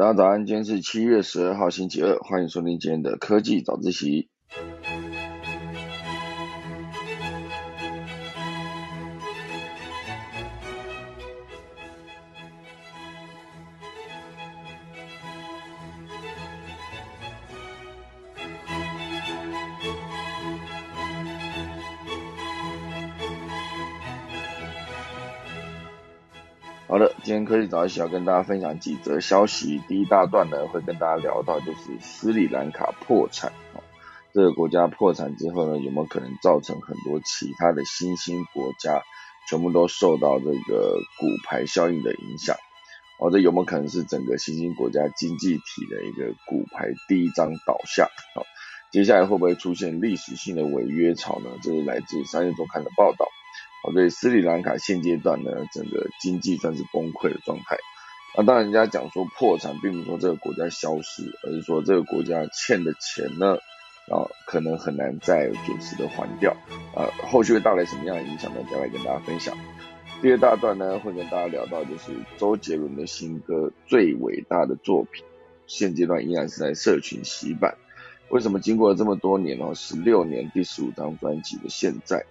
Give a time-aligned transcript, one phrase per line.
[0.00, 4.30] 大家早安，今天是七月十二号星期二，欢迎收听今天的科技早自习。
[27.40, 29.80] 天科技早起要跟大家分享几则消息。
[29.88, 33.80] 第一大段呢，会跟大家聊到就是斯里兰卡破产啊，
[34.34, 39.02] 这个国家破产之后呢，有没有可能造成很多其他的新兴国家
[39.48, 42.56] 全部都受到这个骨牌效应的影响？
[43.18, 48.04] 哦，这有没有可能是整个新兴国家经济体的一个骨牌第一张倒下？
[48.36, 48.44] 哦，
[48.92, 51.48] 接下来会不会出现历史性的违约潮呢？
[51.62, 53.24] 这是来自商业周刊的报道。
[53.82, 57.76] 哦，对，斯里兰卡现阶段呢，整个经济算是崩溃的状态。
[58.36, 63.56] 那当然，人家讲说破产，并不是说这个国家消失，而是说这个国家欠的钱呢，
[64.08, 66.56] 啊，可能很难再准时的还掉。
[66.94, 68.60] 呃，后续会带来什么样的影响呢？
[68.70, 69.56] 将来跟大家分享。
[70.22, 73.54] 第二大段呢，会跟大家聊到就是周杰伦的新歌
[73.86, 75.24] 《最伟大的作品》，
[75.66, 77.76] 现阶段依然是在社群洗版。
[78.28, 82.24] 为什么经过了这么多年哦，十六年第十五张专辑的现在？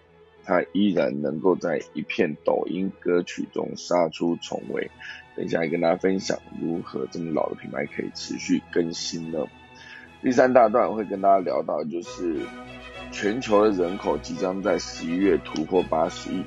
[0.49, 4.89] 他依然能够在一片抖音歌曲中杀出重围。
[5.35, 9.45] 等一下跟大家分享如何这么老的品牌可以持续更新呢？
[10.23, 12.37] 第三大段会跟大家聊到，就是
[13.11, 16.43] 全球的人口即将在十一月突破八十亿，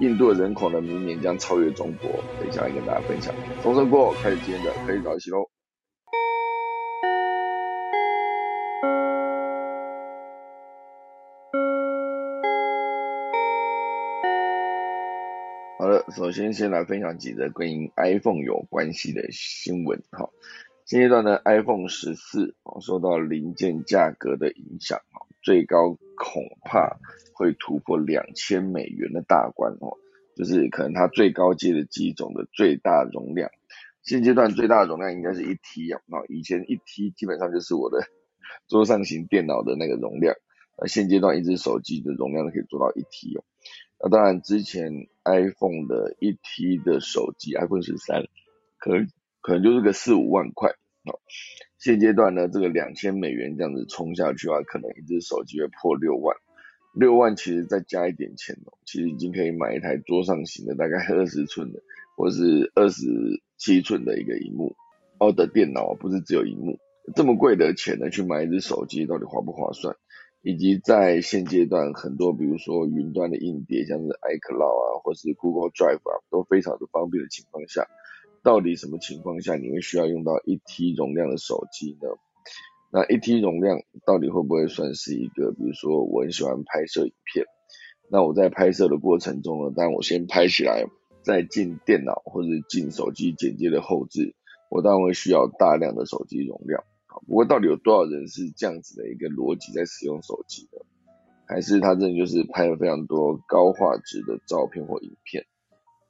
[0.00, 2.10] 印度的人口呢明年将超越中国。
[2.40, 3.32] 等一下跟大家分享。
[3.62, 5.48] 钟声过后，开始今天的可以早起喽。
[16.14, 20.02] 首先，先来分享几则跟 iPhone 有关系的新闻。
[20.10, 20.28] 哈，
[20.84, 26.98] 现阶段呢，iPhone 十四受到零件价格的影响，哈，最高恐怕
[27.32, 29.96] 会突破两千美元的大关哦，
[30.34, 33.50] 就是可能它最高阶的机种的最大容量，
[34.02, 38.04] 现阶段最大容量应该是一 T 啊，以前一 T 基本上就是我的
[38.66, 40.34] 桌上型电脑的那个容量，
[40.76, 43.44] 那现阶段一只手机的容量可以做到一 T 哦。
[44.00, 48.22] 那当然，之前 iPhone 的一 T 的手机，iPhone 十三，
[48.78, 49.08] 可能
[49.40, 51.18] 可能就是个四五万块哦。
[51.78, 56.36] 现阶段呢，这个两千美元这样子冲下去的话，可能一只手机会破六万。
[56.94, 61.80] 六万其实再加一点钱哦，其实已经可以买一台桌上型的，大概二十寸的，
[62.16, 63.04] 或是二十
[63.56, 64.74] 七寸的一个荧幕
[65.18, 66.78] 哦的电脑，不是只有荧幕。
[67.14, 69.96] 这么贵的钱呢，去买一只手机，到底划不划算？
[70.42, 77.86] 以及在现阶段，很多比如说云端的硬碟，像是 iCloud 啊，或是 Google Drive 啊，都非常的方便的情况下，
[78.42, 82.08] 到底什么情况下你会需要用到一 T 容量的手机呢？
[82.90, 87.44] 那一 T 容量到底会不会算是一个，比如说我很喜欢拍摄影片，
[88.08, 90.86] 那我在拍摄的过程中呢，当然我先拍起来，
[91.22, 94.34] 再进电脑或者进手机剪接的后置，
[94.70, 96.84] 我当然会需要大量的手机容量。
[97.26, 100.84] 不过，到底有多少人是这样子的一个逻辑在使用手机的？
[101.46, 105.46] 还是他真的就是拍了非常多高画质的照片或影片，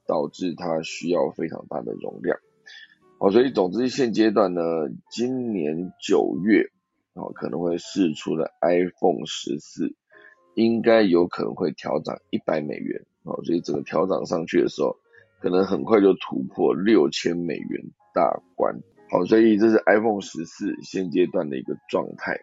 [0.06, 2.38] 导致他需要非常大的容量？
[3.20, 4.60] 好，所以总之现阶段呢，
[5.10, 6.70] 今年九月
[7.14, 9.94] 哦可能会试出的 iPhone 十四，
[10.54, 14.96] 应该有可能会调涨一百美元哦，所以整个调涨上去的时候，
[15.40, 18.80] 可能很快就突破六千美元大关。
[19.10, 22.38] 好，所以这是 iPhone 十四现阶段的一个状态。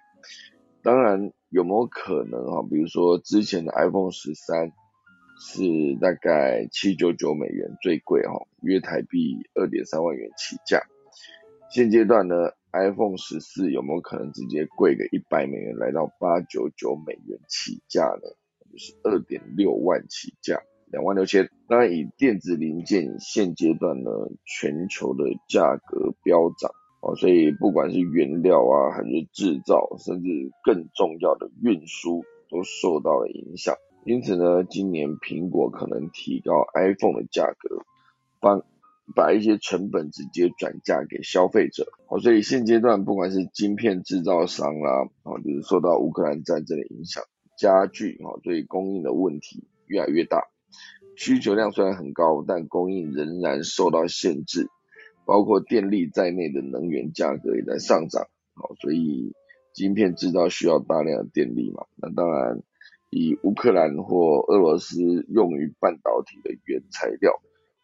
[0.81, 2.63] 当然，有没有可能哈？
[2.67, 4.71] 比如说之前的 iPhone 十三
[5.39, 5.63] 是
[6.01, 10.81] 大概七九九美元最贵哈，约台币二点三万元起价。
[11.69, 12.35] 现阶段呢
[12.71, 18.21] ，iPhone 十四有没有可能直接贵个一百美元，来到八九九美元起价呢？
[18.71, 20.61] 就是二点六万起价。
[20.95, 24.09] 两万六千，当然以电子零件现阶段呢，
[24.45, 30.29] 全球的价格飙涨哦，所以不管是原料啊，还是制造，甚至
[30.63, 33.75] 更重要的运输，都受到了影响。
[34.05, 37.83] 因此呢，今年苹果可能提高 iPhone 的价格，
[38.39, 38.61] 把
[39.13, 47.21] 把一些成本直接转嫁给消费者哦，所以现阶段不管是晶片制造商啦，哦，就是受到乌克兰战争的影响，
[47.57, 50.47] 加剧哦，对供应的问题越来越大。
[51.17, 54.67] 需求量虽然很高，但供应仍然受到限制，
[55.25, 58.27] 包括电力在内的能源价格也在上涨。
[58.53, 59.33] 好，所以
[59.73, 61.85] 晶片制造需要大量的电力嘛？
[61.95, 62.61] 那当然，
[63.11, 67.33] 以乌克兰或俄罗斯用于半导体的原材料，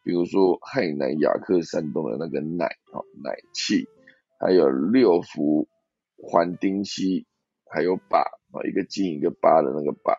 [0.04, 3.86] 比如说海南雅克山东的那个奶啊奶气，
[4.38, 5.68] 还有六氟
[6.16, 7.26] 环丁烯，
[7.70, 8.18] 还有靶
[8.52, 10.14] 啊，一个金一个八的那个靶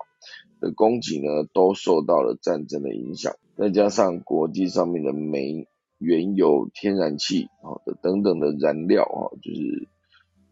[0.64, 3.36] 的供给呢，都受到了战争的影响。
[3.58, 5.68] 再加上国际上面的煤、
[6.00, 9.88] 原油、天然气啊等等的燃料啊，就是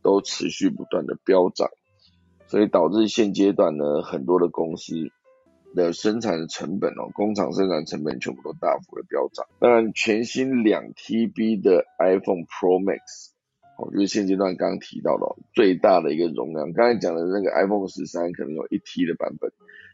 [0.04, 1.70] 都持续不断的飙涨，
[2.48, 4.94] 所以导致现阶段呢，很多的公司。
[5.74, 9.48] 的生产的成本哦，工厂生产成本全部都大幅的飙涨。
[9.58, 13.32] 当然，全新两 TB 的 iPhone Pro Max，
[13.78, 16.74] 哦，就是现阶段刚刚提到的最大的一个容量。
[16.74, 19.50] 刚才讲的那个 iPhone 十三可能有一 T 的版本，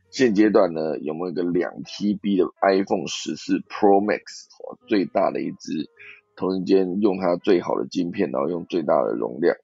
[0.10, 5.90] 现阶段呢有没有一个两 TB 的 iPhone 十四 Pro Max，哦，最大的一支，
[6.36, 9.56] 同时间用它最好的晶片，然后用最大的容量，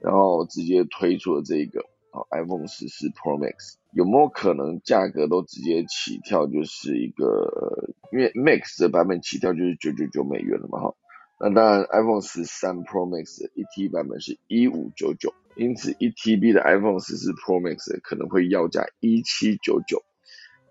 [0.00, 1.84] 然后直接推出了这个。
[2.30, 10.94] iPhone 十四 Pro Max 有没有可能价格都直接起跳，就是一个，因为 Max 的版本起跳就是九九九美元了嘛，哈。
[11.40, 20.02] 那当然 iPhone 十三 Pro Max 一 T 版本是一五九九，因此一 TB 的 iPhone 十四 Pro Max 可能会要价一七九九，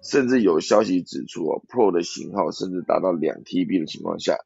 [0.03, 4.37] 甚至有消息指出哦，Pro 的型号甚至达到两 TB 的情况下，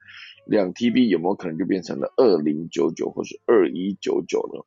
[0.46, 4.64] 两 TB 有没有可能就变成了二零九九或是二一九九呢？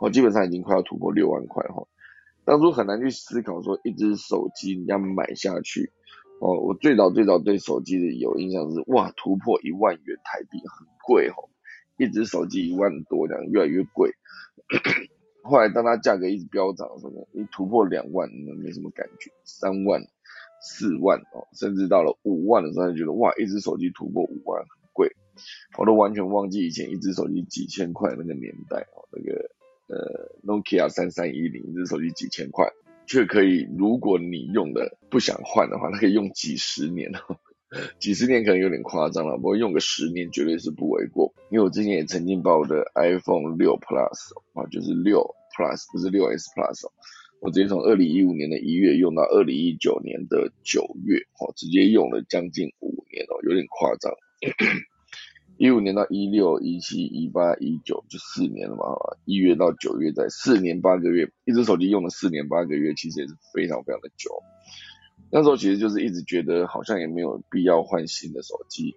[0.00, 1.86] 我基本上已经快要突破六万块哈，
[2.44, 5.90] 当初很难去思考说一只手机你要买下去
[6.42, 6.58] 哦。
[6.60, 11.36] 我最早最早对手机的有印象是哇突破一万元台币很贵哈，
[11.96, 14.10] 一只手机一万多这样越来越贵。
[15.44, 20.02] 后来当它价格一直飙涨的时候，你突破两万那没什么感觉，三万、
[20.60, 25.10] 四万哦，甚至到了五万的时候，就觉得哇一只手机突破五万很贵，
[25.78, 29.50] 我都完全忘记以前一只手机几千块那个年代哦那个。
[29.88, 32.72] 呃，Nokia 三三一零，一只手机几千块，
[33.06, 37.36] 却可以，如果你用的不想换的话，它可以用几十年哦，
[37.98, 41.34] 几十年可能有点夸张了，不过用个十年绝对是不为过。
[41.50, 45.20] 因为我之前也曾经把我的 iPhone 六 Plus 啊，就是六
[45.56, 46.88] Plus，不是六 S Plus，
[47.40, 54.12] 我直接从二零一五年的一月用到二零一九年的九月，哦，直接用了将近五年哦，有点夸张。
[55.62, 58.82] 一五年到一六、一七、一八、一九，就四年了嘛，
[59.26, 64.42] 一月到九月，在四年八个月，一只手机用了四年八个月，其实也是非常非常的久。
[65.30, 68.96] 那时候其实就是一直觉得好像也没有必要换新的手机，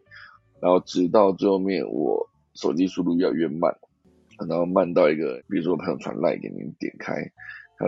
[0.60, 3.78] 然后直到最后面我手机速度越来越慢，
[4.50, 7.32] 然后慢到一个，比如说朋友传赖给您点开。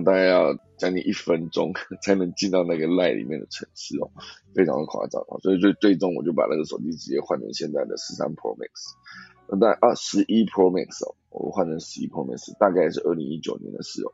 [0.03, 1.73] 大概要将近一分钟
[2.03, 4.09] 才能进到那个 Line 里面的城市哦，
[4.53, 5.37] 非常的夸张啊！
[5.41, 8.93] 所以最最终我就把那个手机直接换成现在的十三 Pro Max，
[9.49, 14.11] 那但啊十一 Pro Max 哦，我换成十一 Pro Max，大概是二零一九年的事哦。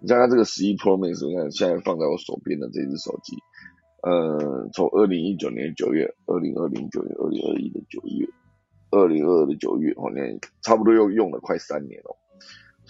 [0.00, 3.36] 你像它这个十一 Pro Max，你看现在放在我手边的这只手机，
[4.02, 8.26] 呃，从二零一九年九月、二零二零九月、二零二一的九月、
[8.90, 12.16] 二零二二的九月，好像差不多又用了快三年了。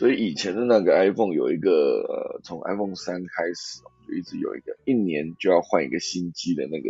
[0.00, 6.88] 所以以前的那个 iPhone 有一个呃，从 iPhone 三开始就一直有一个一年就要换一个新机的那个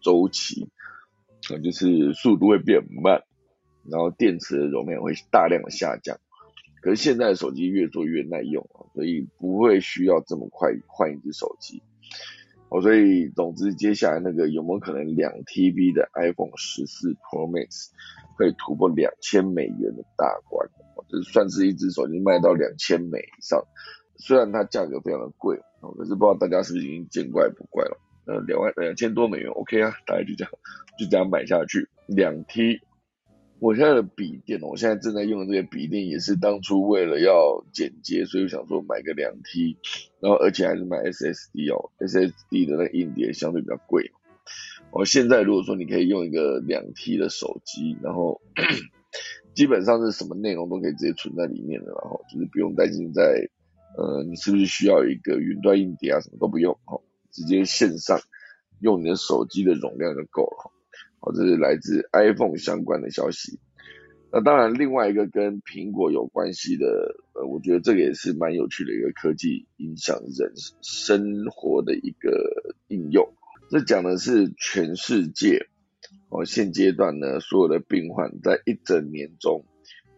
[0.00, 0.66] 周期，
[1.50, 3.24] 呃，就是速度会变慢，
[3.84, 6.18] 然后电池的容量会大量的下降。
[6.80, 11.82] 可是现在的手机越做越耐用啊所以不会需要这么快换一只手机。
[12.70, 17.90] 哦，所以总之接下来那个有没有可能两 TB 的 iPhone 十四 Pro Max
[18.38, 20.66] 会突破两千美元的大关？
[21.22, 23.62] 算是一只手机卖到两千美以上，
[24.16, 27.98] 虽然它价格非常的贵，可是不知道大家是不是已经见怪不怪了。
[28.26, 30.52] 呃，两万两千多美元，OK 啊，大概就这样，
[30.98, 31.88] 就这样买下去。
[32.06, 32.80] 两 T，
[33.58, 39.78] 我现在的笔电，我现在正在用的这个笔电也是当初为了要简洁，所以我想说买个两 T，
[40.20, 44.12] 然后而且还是买 SSD 哦，SSD 的那硬碟相对比较贵。
[44.90, 48.40] 我现在如果说你可以用一个两 T 的手机，然后。
[49.54, 53.48] 基本上是什么内容都可以直接存在里面的，然后就是不用担心在
[53.96, 58.20] 呃你是不是需要一个云端硬碟啊，什么都不用，哈，直接线上
[58.80, 60.70] 用你的手机的容量就够了，
[61.18, 63.58] 好，这是来自 iPhone 相关的消息。
[64.32, 70.52] 那当然，另外一个跟苹果有关系的，呃，我觉得这个也是蛮有趣的一个科技影响人
[70.82, 73.28] 生活的一个应用。
[73.70, 75.66] 这讲的是全世界。
[76.30, 79.64] 哦，现阶段呢，所有的病患在一整年中，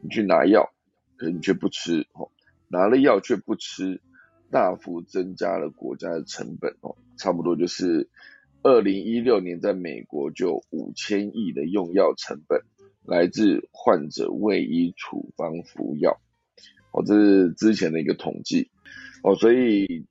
[0.02, 0.70] 你去拿药，
[1.16, 2.30] 可是你却不吃，哦，
[2.68, 4.02] 拿了药却不吃，
[4.50, 8.10] 大幅增加了国家的成本，哦，差不多就是
[8.62, 12.60] 二零一六年在美国就五千亿的用药成本
[13.06, 16.20] 来自患者未依处方服药，
[16.92, 18.70] 哦，这是之前的一个统计，
[19.22, 20.04] 哦，所以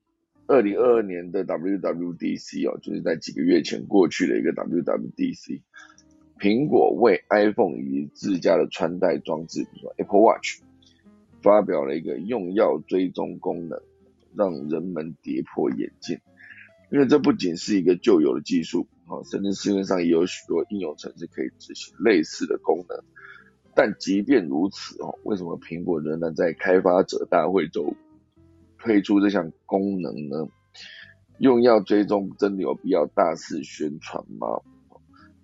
[0.47, 5.61] 二零二二年的 WWDC 哦，就是在几个月前过去的一个 WWDC。
[6.41, 10.63] 苹果为 iPhone 以及自家的穿戴装置，比如说 Apple Watch，
[11.43, 13.79] 发表了一个用药追踪功能，
[14.35, 16.19] 让人们跌破眼镜。
[16.91, 23.03] 因为这不仅是一个旧有的技术，啊，甚至市面上也有许多应用程式可以执行类似的功能。
[23.75, 27.95] 但即便如此，哦，为什么苹果仍然在开发者大会中
[28.79, 30.47] 推出这项功能呢？
[31.37, 34.47] 用药追踪真的有必要大肆宣传吗？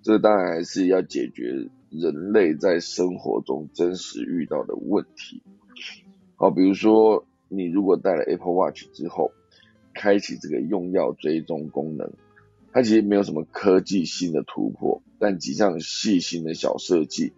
[0.08, 5.42] 这当然还是要解决人类在生活中真实遇到的问题。
[6.38, 9.34] 好，比如说你如果戴了 Apple Watch 之后，
[9.94, 12.10] 开启这个用药追踪功能，
[12.72, 17.34] 它其实没有什么科技性的突破，但几项细心的小设计，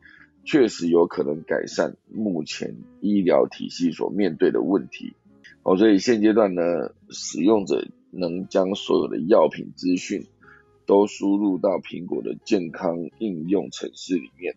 [0.46, 5.14] 确实有可能改善目前医疗体系所面对的问题。
[5.64, 6.62] 好，所以现阶段呢，
[7.10, 10.28] 使用者能将所有的药品资讯
[10.90, 14.56] 都输入到苹果的健康应用程式里面，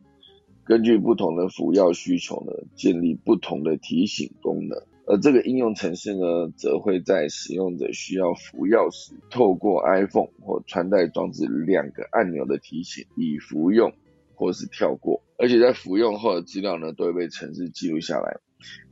[0.64, 4.82] 根据不同的服药需求呢，建立不同的提醒功能。
[5.04, 13.92] 而这个应用程式呢，则会在使用者需要服药时，透过 iPhone 或穿戴装置两个按钮的提醒，已服用
[14.34, 15.22] 或是跳过。
[15.36, 18.38] 而且在服用后的资料呢，都会被程式记录下来。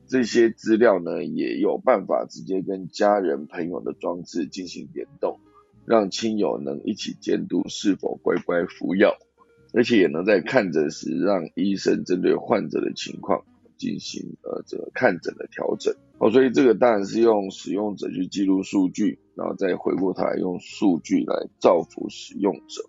[0.06, 5.40] 这些资料呢，也有办法直接跟家人朋友的装置进行联动，
[5.90, 9.16] 让亲友能一起监督是否乖乖服药，
[9.74, 13.42] 而且也能在看诊时让医生针对患者的情况。
[13.80, 22.82] 进行呃这个看诊的调整，哦，所以这个当然是用使用者去记录数据，然后再回过头来用数据来造福使用者，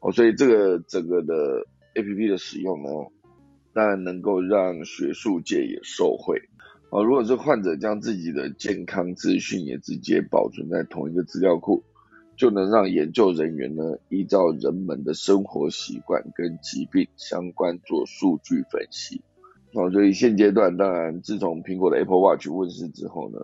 [0.00, 1.64] 哦，所以这个整个的
[1.94, 2.88] A P P 的使用呢，
[3.72, 6.42] 当然能够让学术界也受惠，
[6.90, 11.84] 哦，如果是患者将自己的健康资讯也直接保存在同一个资料库，
[12.36, 19.22] 就能让研究人员呢依照人们的生活习惯跟疾病相关做数据分析。
[19.72, 23.40] 哦，所以现阶段，当然，自从苹果的 Apple Watch 问世之后呢，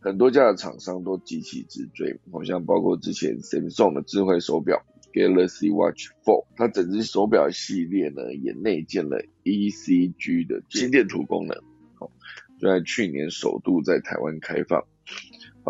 [0.00, 4.82] 很多家的厂商都急起直追，好像包括之前 Samsung 的智慧手表
[5.12, 11.58] Galaxy Watch 4，它整只手表系列呢也内建了 ECG 的心电图功能，
[11.98, 12.10] 哦，
[12.58, 14.84] 就在去年首度在台湾开放。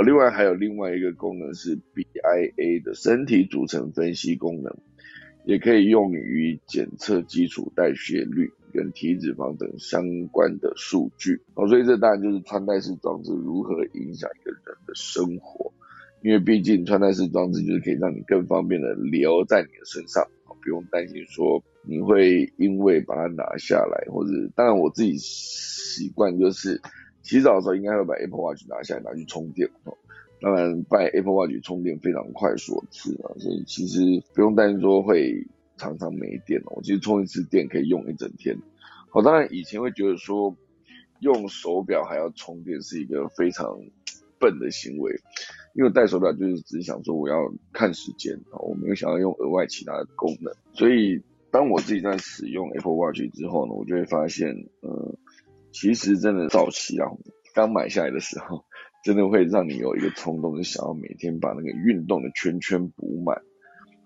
[0.02, 4.76] 另外还有另外一个功能是 BIA 的身体组成分析功能，
[5.44, 8.50] 也可以用于检测基础代谢率。
[8.70, 15.72] 跟体脂肪等相关的数据，哦，所以这当然就是穿戴式装置如何影响一个人的生活，
[16.22, 20.22] 因为毕竟穿戴式装置就是可以让你更方便的留在你的身上，
[20.62, 26.78] 不用担心说你会因为把它拿下来，或者当然我自己习惯就是
[27.28, 29.96] 洗澡的时候应该会把 Apple Watch 拿下来拿去充电，哦，
[30.40, 34.00] 当然拜 Apple Watch 充电非常快所赐啊，所以其实
[34.34, 35.46] 不用担心说会。
[35.80, 38.58] 常常没电哦，我其实充一次电可以用一整天。
[39.10, 40.56] 好，当然以前会觉得说
[41.20, 43.78] 用手表还要充电是一个非常
[44.40, 45.14] 笨的行为，
[45.74, 50.52] 因为戴手表就是只想说我要看时间啊，我没有想要用额外其他的功能。
[50.72, 55.14] 所以当我自己在使用 Apple Watch 之后呢，我就会发现，呃，
[55.72, 57.06] 其实真的早期啊，
[57.54, 58.64] 刚买下来的时候，
[59.04, 63.42] 真的会让你有一个冲动，想要每天把那个运动的圈圈补满。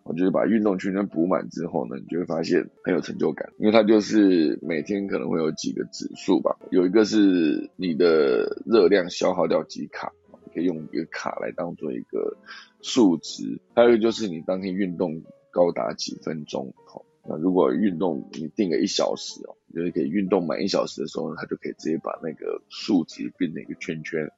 [0.05, 10.13] 我就是把运动圈圈补满之后呢，你就会发现很有成就感，因为它就是每天可能会有几个指数吧，有一个是你的热量消耗掉几卡，
[10.53, 12.37] 可以用一个卡来当做一个
[12.83, 24.29] 数值，还有一个就是你当天运动高达几分钟，好，那如果运动你定个一小时哦，就是可以运动满一小时的时候呢，它就可以直接把那个数值变成一个圈圈。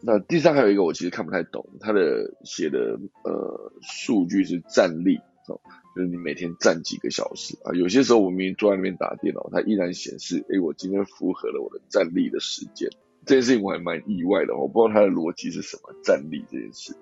[0.00, 5.16] 那第三还有一个我其实看不太懂，它的写的呃数据是站立
[5.48, 5.60] 哦，
[5.94, 7.72] 就是你每天站几个小时啊？
[7.74, 12.88] 有些时候我明明坐在那边打电脑，它依然显示，哎，我今天符合了我的站立的时间。
[13.24, 16.96] 这件事情我还蛮意外的，我不知道它的逻辑是什么，站立这件事。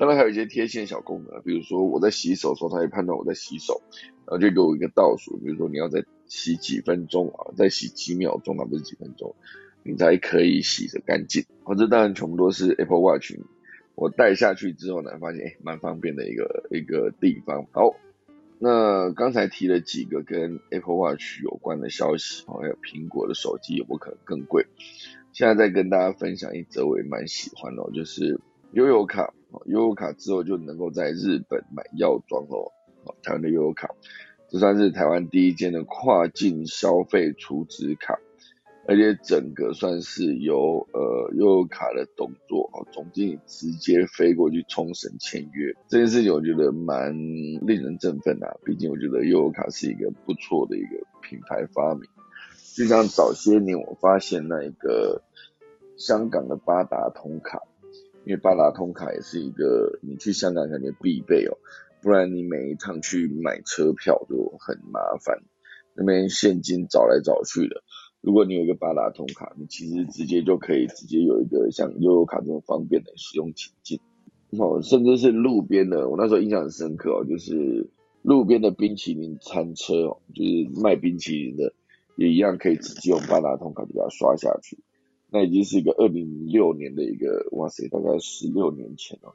[0.00, 3.82] 当然还有一些贴线小功能，比如说我在洗手的时候，它会判断我在洗手，
[4.24, 9.34] 然后就给我一个倒数，比如说你要再洗几分钟啊，再洗几秒钟啊，不是几分钟。
[9.82, 11.44] 你才可以洗得干净。
[11.64, 13.34] 哦，这当然全部都是 Apple Watch，
[13.94, 17.66] 我戴下去之后呢，发现诶蛮方便的一个一个地方。
[17.70, 17.94] 好，
[18.58, 24.66] 那刚才提了几个跟 Apple Watch 有关的消息，还有苹果的手机有没有可能更贵？
[25.34, 28.40] 现在再跟大家分享一则我也蛮喜欢的，就是
[28.72, 29.32] 悠游卡，
[29.66, 32.70] 悠游卡之后就能够在日本买药妆哦。
[33.22, 33.88] 台湾的悠游卡，
[34.48, 38.18] 这算是台湾第一间的跨境消费储值卡。
[38.88, 48.58] 而且整个算是由呃悠游卡的动作哦，总经理直接飞过去冲绳签约这件事情，我觉得蛮令人振奋的。
[48.64, 52.02] 毕竟我觉得悠游卡是一个不错的一个品牌发明。
[52.74, 55.22] 就像早些年我发现那一个
[55.96, 57.60] 香港的八达通卡，
[58.24, 61.56] 因为八达通卡也是一个你去香港肯定必备哦，
[62.02, 65.42] 不然你每一趟去买车票就很麻烦，
[65.94, 67.82] 那边现金找来找去的。
[68.20, 73.98] 如果你有一个八达通卡，你其实直接就可以直接有一个像悠游卡这么方便的使用情境。
[74.58, 77.88] 哦，甚至是路边的，我那时候印象很深刻哦，就是
[78.20, 81.72] 路边的冰淇淋餐车哦，就是卖冰淇淋的，
[82.16, 84.76] 也一样可以直接用八达通卡给它刷下去。
[85.32, 89.32] 那已经是一个二零零六年的一个，哇塞，大概十六年前了，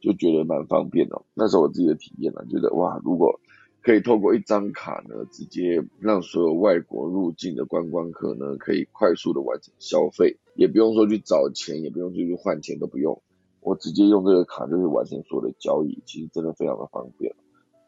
[0.00, 1.22] 就觉得蛮方便的。
[1.34, 3.40] 那时候我自己的体验呢，觉得哇，如果
[3.82, 13.20] 可以透过一张卡呢，直接让所有外国入境的观光客呢，可以快速的完成消费，也不用说去找钱，也不用去换钱，都不用，
[13.60, 17.34] 我直接用这个卡就是完成所有的交易，其实真的非常的方便。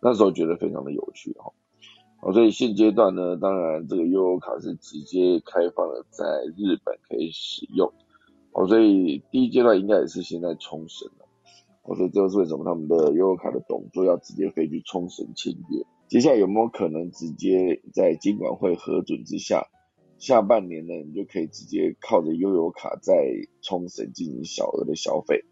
[0.03, 1.53] 那时候觉得非常的有趣哈。
[2.25, 6.25] 哦，所以现阶段呢，当然这个悠游卡是直接开放了在
[6.57, 7.93] 日本可以使用。
[8.53, 11.27] 哦，所以第一阶段应该也是现在冲绳了。
[11.83, 15.85] 我说这就是为什么他们的悠游卡的董座要直接飞去冲绳签约？
[16.09, 19.67] 接下来有没有可能直接在金管会核准之下，
[20.19, 23.13] 下半年呢，你就可以直接靠着悠游卡在
[23.61, 25.45] 冲绳进行小额的消费？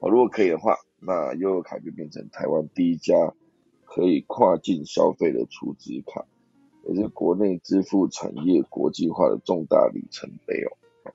[0.00, 3.14] 哦，如果可以的话，那悠游卡就变成台湾第一家
[3.94, 6.24] 可以跨境消费的储值卡，
[6.88, 11.12] 也是国内支付产业国际化的重大里程碑哦。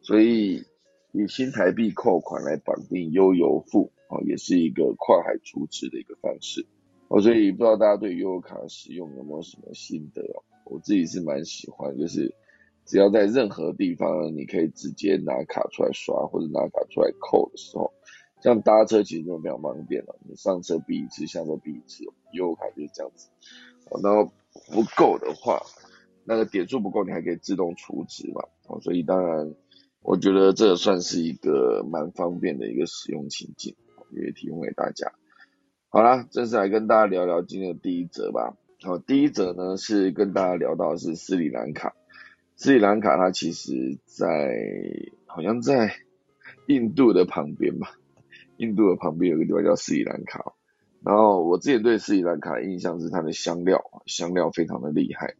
[0.00, 0.64] 所以
[1.12, 3.90] 以新台币扣款来绑定悠游付。
[4.12, 6.66] 哦，也是一个跨海储值的一个方式，
[7.08, 10.44] 哦，所以不知道大家对悠游卡的使用有没有什么心得哦？
[10.66, 12.34] 我自己是蛮喜欢，就是
[12.84, 17.90] 只要在任何地方，你可以直接拿卡出来刷，或者拿卡出来扣的时候，
[18.42, 20.16] 像搭车其实就非常方便了。
[20.28, 23.28] 你上车币一次，下车币一次，悠游卡就是这样子。
[23.90, 24.32] 哦，然后
[24.72, 25.62] 不够的话，
[26.24, 28.42] 那个点数不够，你还可以自动储值嘛。
[28.66, 29.54] 哦，所以当然，
[30.02, 33.74] 我觉得这算是一个蛮方便的一个使用情境。
[34.14, 35.10] 也提供给大家。
[35.88, 38.54] 好啦，正式来跟大家聊聊今天的第一则吧。
[38.82, 41.94] 好，第一则呢是跟大家聊到是斯里兰卡。
[42.56, 44.54] 斯里兰卡它其实在
[45.24, 45.94] 好像在
[46.66, 47.94] 印度的旁边吧。
[48.56, 50.54] 印度的旁边有个地方叫斯里兰卡。
[51.04, 55.34] 然后我之前对斯里兰卡的印象是它的香料，香料非常的厉害，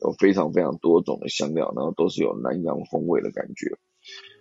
[0.00, 3.76] 有非常非常多种的香料，然后都是有南洋风味的感觉。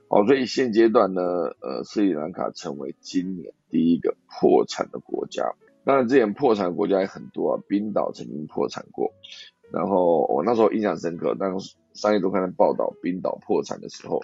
[0.09, 1.21] 好，所以现阶段呢，
[1.61, 5.53] 呃，斯里兰卡成为今年第一个破产的国家。
[5.85, 9.11] 当然，之前破产的国家也很多啊，冰岛曾经破产过。
[9.71, 11.59] 然后我那时候印象深刻，当
[11.93, 14.21] 商业周刊的报道冰岛破产的时候，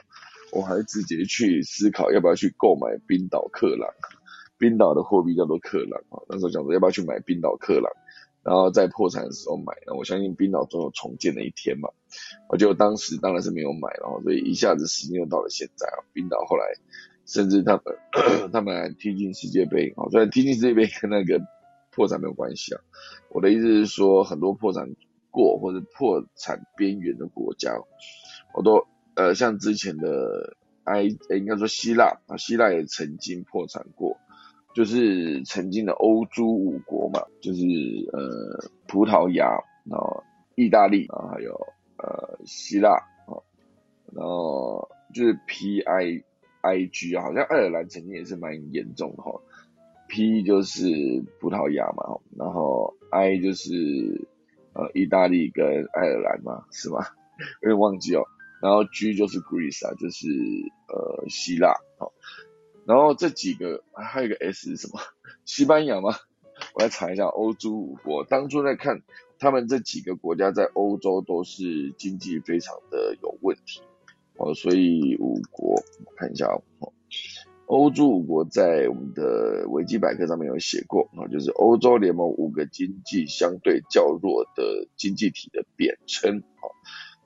[0.51, 3.89] 我还直接去思考要不要去购买冰岛克朗。
[4.57, 7.91] 冰岛的货币叫做克朗啊，那时候想说要不要去买冰岛克朗。
[8.41, 11.89] 然后在破产的时候买，那我相信冰岛总有重建的一天嘛。
[12.47, 16.03] 我就当时当然是没有买，然后所以一下子时间又到了现在啊。
[16.13, 16.65] 冰岛后来
[17.25, 17.83] 甚至他们
[18.51, 21.39] 他们还踢进世界杯啊，虽然踢进世界杯跟那个
[21.91, 22.81] 破产没有关系啊。
[23.29, 24.89] 我的意思是说，很多破产
[25.29, 27.77] 过或者破产边缘的国家，
[28.55, 28.88] 我都
[29.19, 30.55] 呃像之前的
[30.86, 34.15] 埃应该说希腊啊，希腊也曾经破产过。
[34.75, 37.60] 就是曾经的欧洲五国嘛，就是
[38.13, 39.49] 呃葡萄牙，
[39.84, 40.23] 然后
[40.55, 41.51] 意大利，然后还有
[41.97, 42.91] 呃希腊
[43.25, 43.34] 啊，
[44.13, 46.23] 然后就是 P I
[46.62, 49.41] I G 啊好像爱尔兰曾经也是蛮严重的哈
[50.08, 50.88] ，P 就是
[51.41, 53.73] 葡萄牙嘛，然后 I 就是
[54.73, 56.99] 呃意大利跟爱尔兰嘛，是吗？
[57.63, 58.23] 有点忘记哦，
[58.61, 60.27] 然后 G 就是 Greece 啊，就是
[60.87, 62.13] 呃希腊，好。
[62.85, 64.99] 然后这几个还有一个 S 是什么？
[65.45, 66.15] 西班牙吗？
[66.73, 68.25] 我来查一下欧洲五国。
[68.25, 69.01] 当初在看
[69.37, 73.81] 他们这几个国家在欧洲都是经济非常的有问题
[74.37, 76.47] 哦，所以五国我看一下
[76.79, 76.91] 哦，
[77.67, 86.65] 欧洲五国在我们的维基百科上面有写过啊，就是欧洲联盟五个经济相对较弱的经济体的贬称啊。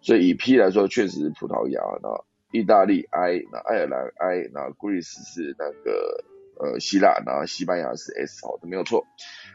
[0.04, 2.24] 所以以 P 来说，确实是葡萄牙那。
[2.54, 6.24] 意大利 I，那爱尔兰 I，那 Greece 是那个
[6.60, 9.08] 呃希腊，然后西班牙是 S，好的没有错，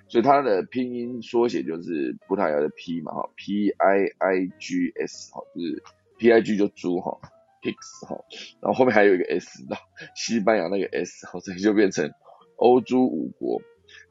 [0.08, 5.80] 所以它的拼音缩写就是葡萄牙的 P 嘛哈，P I I G S 哈，就是
[6.18, 7.20] P I G 就猪哈
[7.62, 8.18] ，Pigs 哈，
[8.60, 9.76] 然后后面还有一个 S，那
[10.16, 12.12] 西班牙那个 S，好，所以就变成
[12.56, 13.62] 欧洲五国。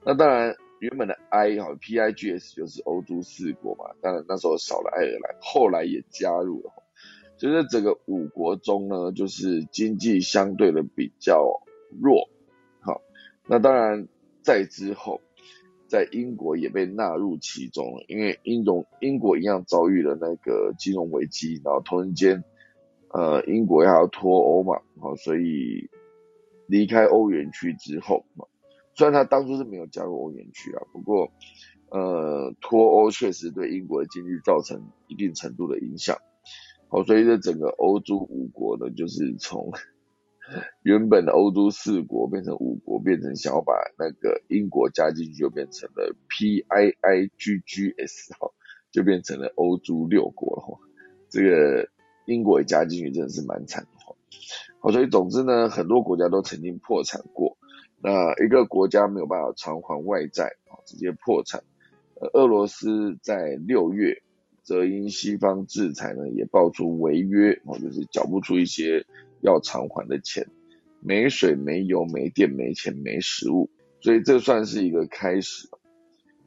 [0.05, 6.71] 那当然原本的 I 哈，P I G S 就是欧洲四国嘛，当然那时候少了爱尔兰，后来也加入了。
[7.37, 11.61] 就在整个五国中呢，就是经济相对的比较
[12.01, 12.29] 弱，
[12.79, 13.01] 好，
[13.45, 14.07] 那当然
[14.41, 15.21] 在之后，
[15.87, 22.43] 在英国也被纳入其中了，因为英融英国一样遭遇了那个金融危机，然后同时间，
[23.09, 25.89] 呃，英国还要脱欧嘛，好，所以
[26.65, 28.25] 离开欧元区之后，
[28.97, 31.31] 虽然他当初是没有加入欧元区啊，不过，
[31.91, 36.17] 呃，脱欧确实对英国的经济造成一定程度的影响，
[36.89, 39.71] 好，所以这整个欧洲五国呢，就是从。
[40.81, 48.49] 原本的欧洲四国变成五国，变成想要把那个英国加进去，就变成了 P I I G G S 哈，
[48.89, 50.79] 就变成了欧洲六国了哈。
[51.29, 51.89] 这个
[52.25, 54.15] 英国也加进去，真的是蛮惨的哈。
[54.79, 57.57] 好，所以总之呢，很多国家都曾经破产过。
[58.01, 61.63] 那一个国家没有办法偿还外债啊，直接破产。
[62.15, 64.21] 呃，俄罗斯在六月
[64.63, 69.05] 则因西方制裁呢，也爆出违约哦，就是缴不出一些。
[69.41, 70.47] 要偿还的钱，
[70.99, 73.69] 没水、没油、没电、没钱、没食物，
[74.01, 75.69] 所以这算是一个开始。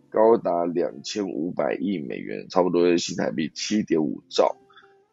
[0.09, 4.57] 高达两千五百亿美元，差不多是新台币七点五兆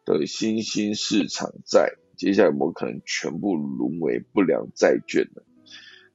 [0.04, 5.42] 的新兴市场债，接下来有没有可能全部沦为不良债券呢？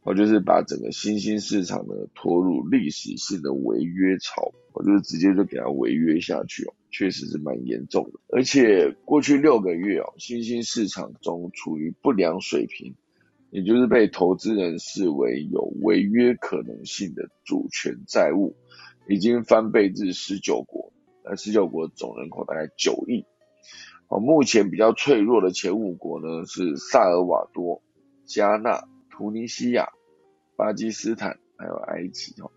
[0.03, 6.73] 我就是把整个新兴市场呢拖入历史性的违约潮，我就是直接就给它违约下去哦。
[6.91, 12.93] 确实是蛮严重的，而且过去六个月哦，新兴市场中处于不良水平，
[13.49, 18.55] 也就是被投资人视为有违约可能性的主权债务，
[19.09, 20.93] 已经翻倍至十九国，
[21.25, 23.25] 那十九国总人口大概九亿。
[24.07, 27.81] 哦，目前比较脆弱的前五国呢是萨尔瓦多、
[28.27, 29.89] 加纳、突尼西亚、
[30.55, 32.49] 巴基斯坦还有埃及哦。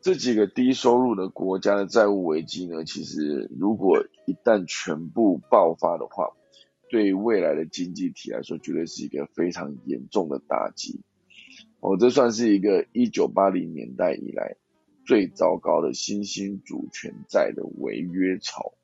[0.00, 6.32] 这几个低收入的国家的债务危机呢，其实如果一旦全部爆发的话，
[6.90, 11.00] 对未来的经济体来说，绝对是一个非常严重的打击。
[11.78, 14.56] 哦，这算是一个一九八零年代以来
[15.06, 18.74] 最糟糕的新兴主权债的违约潮。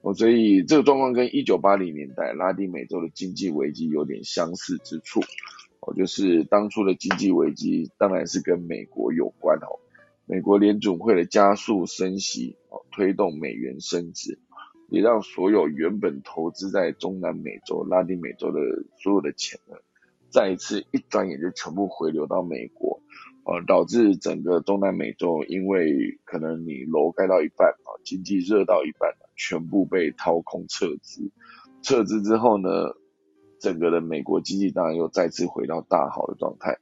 [0.00, 5.20] 哦，所以这个状况跟一九八零年代拉丁美洲的经济危机有点相似之处。
[5.86, 9.78] 哦，就是当初的经济危机当然是跟美国有关哦。
[10.26, 14.40] 美国联准会的加速升息，哦，推动美元升值，
[14.88, 18.58] 也让所有原本投资在中南美洲、拉丁美洲的
[19.00, 19.76] 所有的钱呢，
[20.28, 23.00] 再一次一转眼就全部回流到美国，
[23.44, 31.30] 呃，导致整个中南美洲因为可能你楼盖到一半，啊，经济热到一半，全部被掏空撤资，
[31.82, 32.68] 撤资之后呢，
[33.60, 36.78] 整个的美国经济当然又再次回到大好的状态。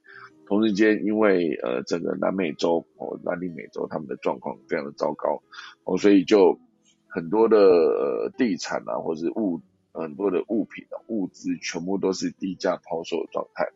[0.47, 5.43] 同时间，因为呃整个南美洲哦、拉丁美洲他们的状况非常的糟糕
[5.85, 6.61] 哦，所以就
[7.07, 13.69] 很多的呃地产啊，或者是物很多的物品啊物资，全部都是低价抛售的状态。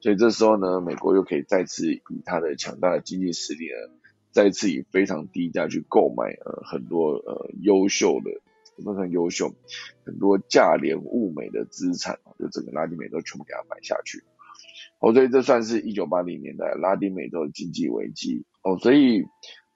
[0.00, 3.96] 所以这时候呢，美国又可以再次以它的强大的经济实力呢，
[4.32, 8.41] 再次以非常低价去购买呃很多呃优秀的
[8.78, 9.54] 非常优秀
[10.04, 14.22] 很多价廉物美的资产就整个拉丁美洲全部给它买下去。
[14.98, 19.24] 哦，所以这算是一九八零年代拉丁美洲的经济危机哦，所以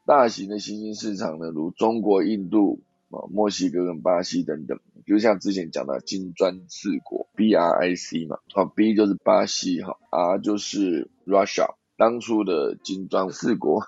[0.06, 2.80] 大型的新兴市场呢，如中国、印度、
[3.10, 13.82] 啊墨西哥跟巴西等等，就像之前讲的金砖四国 BRIC 嘛，啊 B 就是巴西哈，R 就是 Russia，当初的金砖四国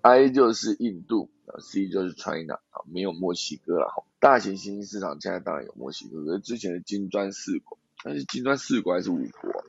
[0.00, 4.04] ，I 就是印度啊，C 就是 China 啊，没有墨西哥了哈。
[4.20, 9.64] 大型新兴市场现在当然有墨西哥，可是之前的金砖四国，但是金砖四国还是五国。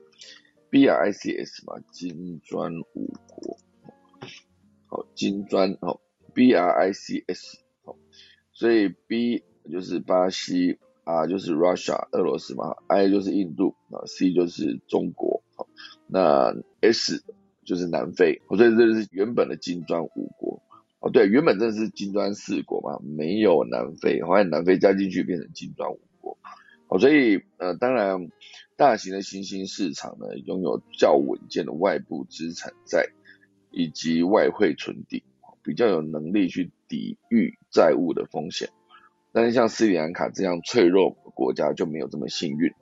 [0.72, 3.58] B R I C S 嘛，金砖五国，
[4.86, 6.00] 好，金砖好
[6.32, 7.96] ，B R I C S 好，
[8.52, 15.66] 所以 B 就是巴西，R 就是 Russia 俄罗斯嘛，I 就是印度啊，C 就是中国，好，
[16.06, 17.24] 那 S
[17.64, 20.49] 就是南非，所以这是原本的金砖五国，
[21.00, 26.38] 哦对，原本这是金砖四国嘛，没有南非，后来南非加进去变成金砖五国，
[26.88, 28.30] 哦，所以呃当然。
[28.76, 33.10] 大型的新兴市场呢，拥有较稳健的外部资产债
[33.70, 35.22] 以及外汇存底，
[35.62, 38.70] 比较有能力去抵御债务的风险。
[39.32, 42.72] 但是像斯里兰卡这样脆弱国家就没有这么幸运。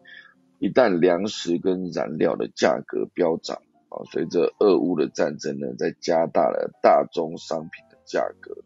[0.60, 3.56] 一旦粮食跟燃料的价格飙涨，
[3.88, 8.64] 啊，随着俄乌的战争呢，在加大了大宗商品价格，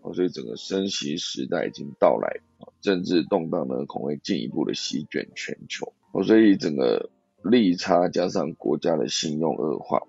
[0.00, 2.40] 啊，所以整个升息时代已经到来，
[2.80, 5.92] 政治动荡呢，恐会进一步的席卷全球。
[6.12, 7.10] 哦，所以整个
[7.42, 10.02] 利差加上国家的信用恶化，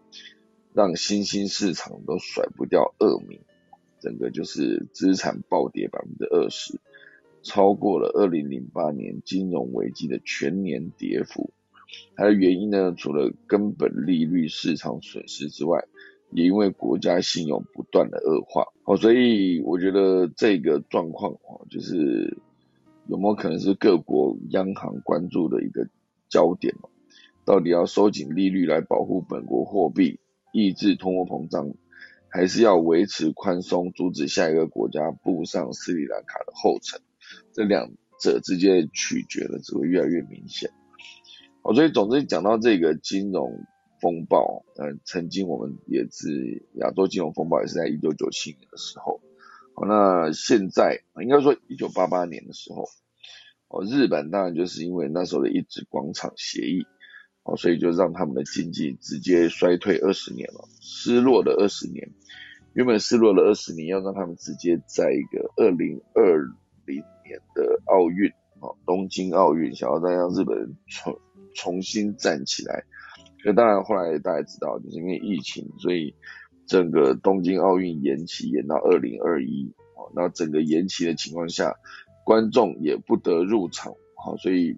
[0.74, 3.42] 让新兴市场都甩不掉恶名，
[4.00, 6.80] 整个就是资产暴跌百分之二十，
[7.42, 11.52] 超过了二零零八年金融危机的全年跌幅。
[12.16, 15.86] 它的原因呢，除了根本利率市场损失之外，
[16.32, 22.38] 也因为国家信用不断的恶化，哦，所以我觉得这个状况哦，就是
[23.08, 25.88] 有没有可能是各国央行关注的一个
[26.30, 26.90] 焦点哦？
[27.46, 30.20] 到底要收紧利率来保护本国货币，
[30.54, 31.74] 抑制通货膨胀，
[32.30, 37.02] 还是要维持宽松，阻止下一个国家步上斯里兰卡的后尘？
[37.54, 37.90] 这两
[38.22, 40.70] 者之间的取决呢，只会越来越明显。
[41.64, 43.66] 哦，所以总之讲到这个金融
[44.02, 49.22] 风暴，嗯，曾经我们也是亚洲金融风暴，也是在一九九七年的时候。
[49.76, 52.86] 好，那现在应该说一九八八年的时候，
[53.68, 56.86] 哦，日本当然就是因为那时候的一纸广场协议，
[57.44, 62.10] 哦，所以就让他们的经济直接衰退二十年了，失落的二十年。
[62.74, 66.38] 原本失落了二十年，要让他们直接在一个二零二
[66.86, 71.20] 零年的奥运，哦，东京奥运，想要再让日本人重
[71.56, 72.86] 重新站起来。
[73.44, 76.14] 可当然后来大家知道，就是因为疫情，所以
[76.68, 79.74] 整个东京奥运延期，延到二零二一。
[79.96, 81.76] 哦，那整个延期的情况下，
[82.24, 83.94] 观众也不得入场。
[84.16, 84.78] 好，所以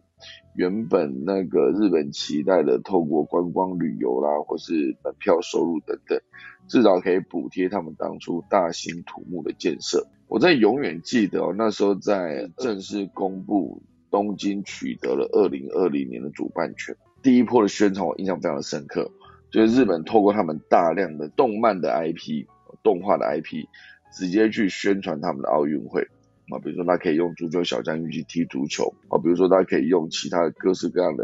[0.55, 6.19] 原本那个日本期待的透过观光旅游啦，或是门票收入等等，
[6.67, 10.07] 至少可以补贴他们当初大兴土木的建设。
[10.27, 19.11] 我在永远记得哦，那时候在正式公布东京取得了二零二零年的主办权，第一波的宣传我印象非常的深刻，
[19.51, 22.45] 就是日本透过他们大量的动漫的 IP、
[22.83, 23.67] 动画的 IP，
[24.11, 26.07] 直接去宣传他们的奥运会。
[26.49, 31.23] 啊，比如说他可以用足球小将去踢足球，啊，比如说他可以用其他的各式各样的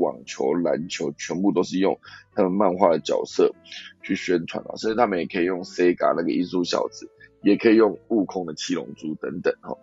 [0.00, 1.96] 网球、篮球，全部都是用
[2.34, 3.54] 他们漫画的角色
[4.02, 7.08] 去宣传啊，甚至他们也可以用 Sega 那个艺术小子，
[7.42, 9.76] 也可以用悟空的七龙珠等等，哈，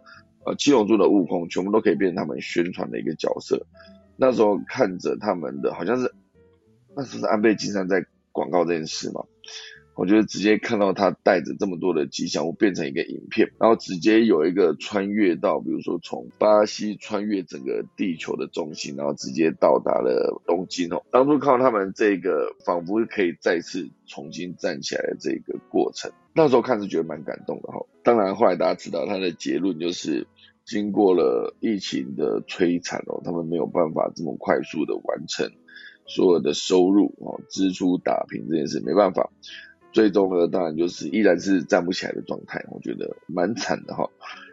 [0.45, 3.65] 呃，七龙珠的悟空全部都可以变成他们宣传的一个角色。
[4.19, 6.13] 那时候看着他们的，好像是
[6.95, 9.23] 那时候是安倍晋三在广告这件事嘛。
[9.95, 21.03] 我觉得直接看到他带着这么多的吉祥物变成一个影片，然后直接有一个穿越到，比如说从巴西穿越整个地球的中心，然后直接到达了东京哦。
[21.11, 27.85] 当初靠他们这个仿佛可以再次重新站起来的这个过程，那时候看是觉得蛮感动的哈。
[28.01, 30.25] 当然后来大家知道他的结论就是，
[30.69, 35.51] 经过了疫情的摧残哦，他们没有办法这么快速的完成
[36.05, 39.31] 所有的收入哦支出打平这件事，没办法。
[39.91, 44.07] 最终呢，当然就是依然是站不起来的状态，我觉得蛮惨的哈。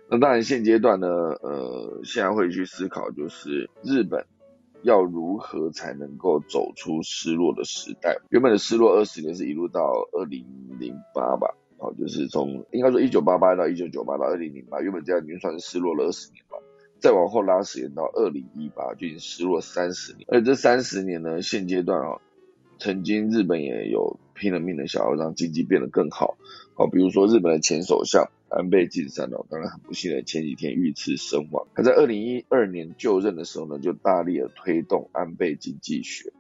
[0.09, 4.25] 那当然现阶段呢，呃，现在会去思考，就是日本
[4.83, 8.17] 要如何才能够走出失落的时代。
[8.31, 10.47] 原本的失落二十年是一路到二零
[10.81, 16.63] 零八吧，好，就是从应该说一九八八到一九九八到二零零八，原本这样已经算是失落了二十年了。
[16.99, 20.27] 再往后拉时间到二零一八，就已经失落三十年。
[20.29, 22.21] 而这三十年呢，现阶段啊。
[22.79, 26.37] 曾经日本也有拼了命的想要让经济变得更好，
[26.75, 31.67] 好，比如说日本的前首相安倍晋三哦，当然很不幸的前几天遇刺身亡。
[31.75, 36.35] 他在二零一二年就任的时候呢，就大力的推动安倍经济学，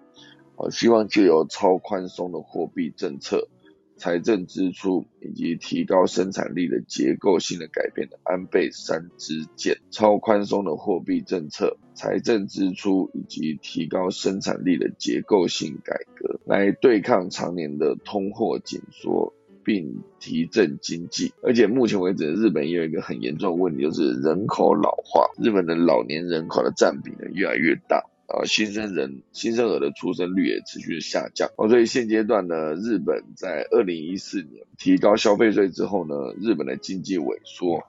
[0.56, 3.48] 好，希望借由超宽松的货币政策。
[3.96, 19.32] 财政支出以及提高生产力的结构性的改变的安倍三支箭，超宽松的货币政策、财政支出以及提高生产力的结构性改革，来对抗常年的通货紧缩，
[19.64, 21.32] 并提振经济。
[21.42, 28.04] 而且目前为止，日本也有一个很严重的问题，就是人口老化，日本的老年人口的占比呢越来越大。
[28.26, 31.50] 啊，新生人新生儿的出生率也持续下降。
[31.56, 37.82] 哦，所以现阶段呢，日本在二零一四年提高消费税之后呢，日本的经济萎缩。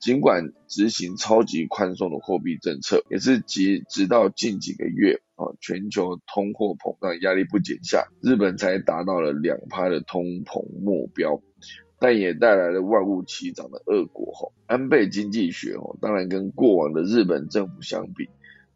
[0.00, 11.40] 尽管执行超级宽松的货币政策，也是及直到近几个月啊，全球通货膨胀压力不减下，日本才达到了两趴的通膨目标，
[12.00, 14.32] 但也带来了万物齐涨的恶果。
[14.32, 18.28] 哈，安倍经济学哦，当然跟过往的日本政府相比。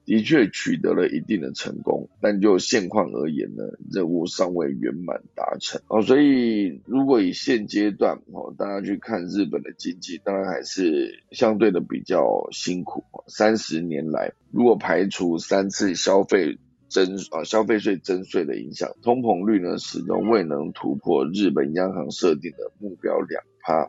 [0.07, 6.01] 的确取得了一定的成功，但就现况而言呢，任务尚未圆满达成哦。
[6.01, 13.03] 所以如果以现阶段哦，大家去看日本的经济，当然还是相对的比较辛苦。
[13.27, 16.57] 三十年来，如果排除三次消费
[16.89, 23.43] 增啊消费税增税的影响，通膨率呢始终未能突破日本央行设定的目标两。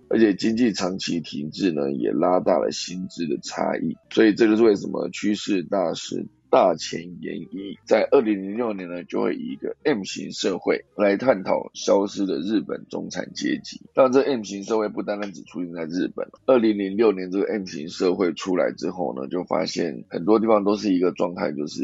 [0.09, 13.81] 而且经济长期停滞呢，也拉大了薪资的差异，所以这就是为什么趋势大师大前研一在二零零六年呢，就会以一个 M 型社会来探讨消失的日本中产阶级。
[13.93, 21.83] 但这 M 型社会不单单只出现在日本，二零零六年这个 M 型社会出来之后呢，就发现很多地方都是一个状态，就是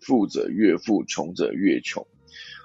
[0.00, 2.06] 富者越富，穷者越穷。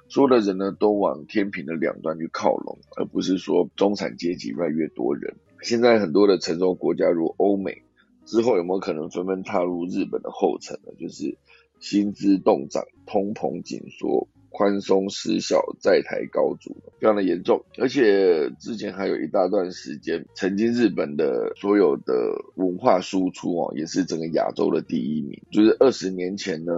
[0.09, 5.35] 所有的人呢都往天平的两端去靠拢，而不是说中产阶级越来越多人。
[5.61, 7.81] 现在很多的成熟国家如欧美
[8.25, 10.93] 之后有没有可能纷纷踏入日本的后尘呢？
[10.99, 11.37] 就是
[11.79, 14.27] 薪资动涨、通膨紧缩。
[14.49, 17.63] 宽松失效，在台高筑，非常的严重。
[17.77, 22.13] 而且之前还有一大段时间，曾经日本的所有的
[22.55, 25.39] 文化输出哦，也是整个亚洲的第一名。
[25.51, 26.73] 就是二十年前呢，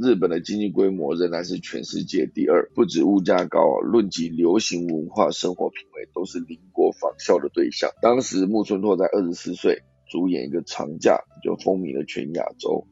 [0.00, 7.90] 日本的经济规模仍然是全世界第二，不止物价高啊，论及流行文化、生活品味，都是邻国仿效的对象。
[8.00, 12.86] 当时木村拓在二十四岁主演一个长假，就风靡了全亚洲，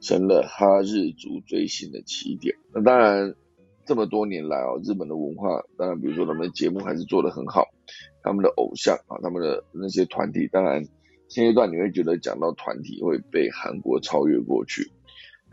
[0.00, 2.54] 成了哈日族追星的起点。
[2.72, 3.34] 那当然。
[3.86, 7.66] 这么多年来哦，日本的文化，当然比如说他们的节目还是做得很好，
[8.22, 10.82] 他们的偶像啊，他们的那些团体，当然
[11.28, 14.90] 现阶段你会觉得讲到团体会被韩国超越过去。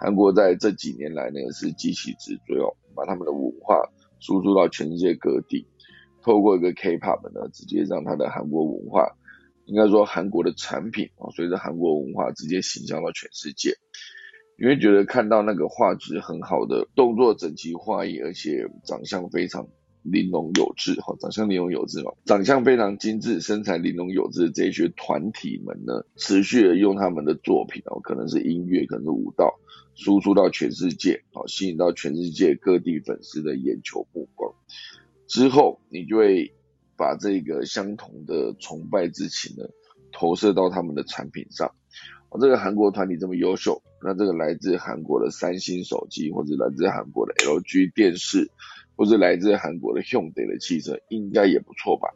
[0.01, 3.79] 韩国在这几年来呢是急起直追哦，把他们的文化
[4.19, 5.67] 输出到全世界各地，
[6.23, 9.15] 透过一个 K-pop 呢，直接让他的韩国文化，
[9.65, 13.75] 应该说韩国的产品啊，随着韩国文化直接形象到全世界。
[14.57, 19.67] 你会觉得看到那个画质很好的动作整齐划一，而且长相非常
[20.01, 29.59] 玲珑有致，哈，长相玲珑有致嘛，长相非常精致，身材玲珑有致的这一些团体们呢，持续的用他们的作品哦，可能是音乐，可能是舞蹈，
[30.03, 34.51] 输出到全世界，好，吸引到全世界各地粉丝的眼球目光。
[35.27, 36.51] 之后，你就会
[36.97, 39.69] 把这个相同的崇拜之情呢，
[40.11, 41.71] 投射到他们的产品上。
[42.29, 43.79] 哦，这个韩国团体这么优秀。
[44.03, 48.49] 那这个来自韩国的三星手机，或者来自韩国的 LG 电视，
[48.95, 52.09] 或者来自韩国的 Hyundai 的汽车，应该也不错吧？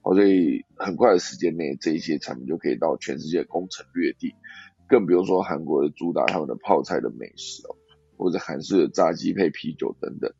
[0.00, 4.34] 哦，所以很快的时间内，这一些产品就可以到全世界攻城略地。
[4.88, 7.76] 更不用说韩国的主打他们的泡菜的美食哦，
[8.16, 10.32] 或者韩式的炸鸡配啤酒等等，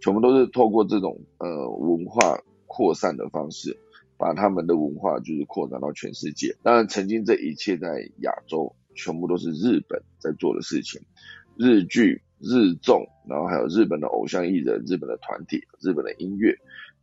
[0.00, 3.76] 全部都是透过这种呃文化扩散的方式，
[4.16, 6.56] 把他们的文化就是扩展到全世界。
[6.62, 8.74] 当然，曾经这一切在亚洲。
[8.98, 10.98] 全部都是日本在做的事情，
[11.58, 16.56] 日剧、日综，然后还有日本的偶像艺人、日本的团体、日本的音乐，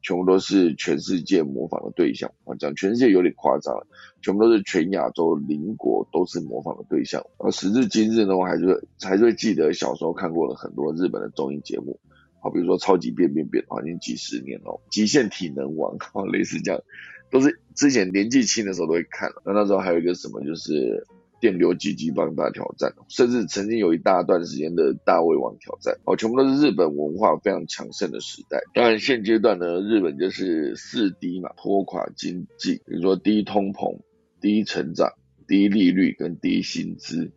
[0.03, 2.29] 全部都是全世界模仿的对象。
[2.43, 3.87] 啊，讲全世界有点夸张了，
[4.21, 7.25] 全部都是全亚洲邻国都是模仿的对象。
[7.37, 11.99] 而时至今日呢，我还是会还是会记得小时候看过了很多日本的综艺节目，
[12.39, 16.83] 好，比如说《超级变变变》，啊，已经几十年了，《极限体能王》，啊，类似这样，
[17.31, 19.31] 都是之前年纪轻的时候都会看。
[19.45, 21.07] 那那时候还有一个什么，就是。
[21.43, 28.61] 电流击击棒大挑战，甚至曾经有一大段时间的大胃王挑战，哦，全部都是日本文化非常强盛的时代。
[28.73, 33.99] 当然，现阶段呢，日本就是四低嘛，拖垮经济，比如说低通膨、
[34.39, 35.11] 低成长、
[35.45, 37.29] 低利率跟低薪资，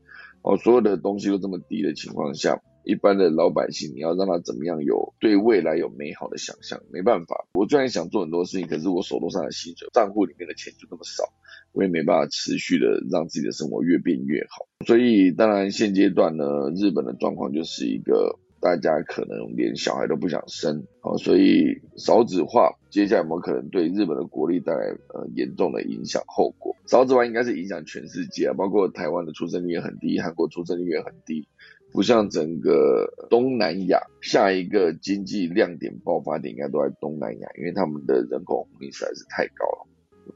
[0.42, 2.62] 哦，所有的东西都这么低的情况下。
[2.86, 6.80] 一般的老百姓，你要让他怎么样有对未来有美好的想象？
[6.92, 11.24] 没办法，我虽然想做很多事情，可是我手头上的薪水、账户里面的钱就那么少，
[11.72, 14.68] 我也没办法持续的让自己的生活越变越好。
[14.86, 26.76] 所以，当然现阶段呢，日本的状况就是一个大家可能连小孩都不想生，啊，所以少子化接下来有没有可能对日本的国力带来呃严重的影响后果？
[26.86, 31.48] 少子化应该是影响全世界啊，包括台湾的出生率也很低，韩国出生率也很低。
[31.96, 39.86] 不像整个东南亚，下一个经济亮点爆发点应该都在东南亚，因为他们的人口红利实在是太高了，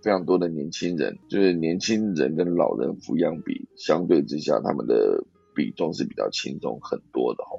[0.03, 5.23] 非常多的年轻人，就是年轻人跟老人抚养比相对之下，他们的
[5.55, 7.59] 比重是比较轻松很多的哈。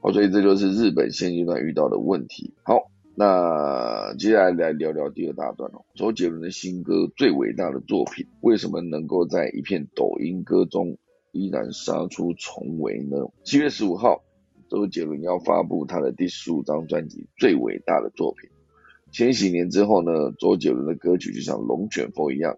[0.00, 2.54] 好，所以这就是日本现阶段遇到的问题。
[2.64, 10.98] 好，那接下来来聊聊第二大段哦，周杰伦的新歌最伟大的作品，为什么能够在一片抖音歌中？
[11.36, 13.16] 依然杀出重围呢。
[13.44, 14.24] 七月十五号，
[14.68, 18.48] 周杰伦要发布他的第十五张专辑《最伟大的作品》。
[19.12, 22.56] 千禧年之后呢，周杰伦的歌曲就像龙卷风一样，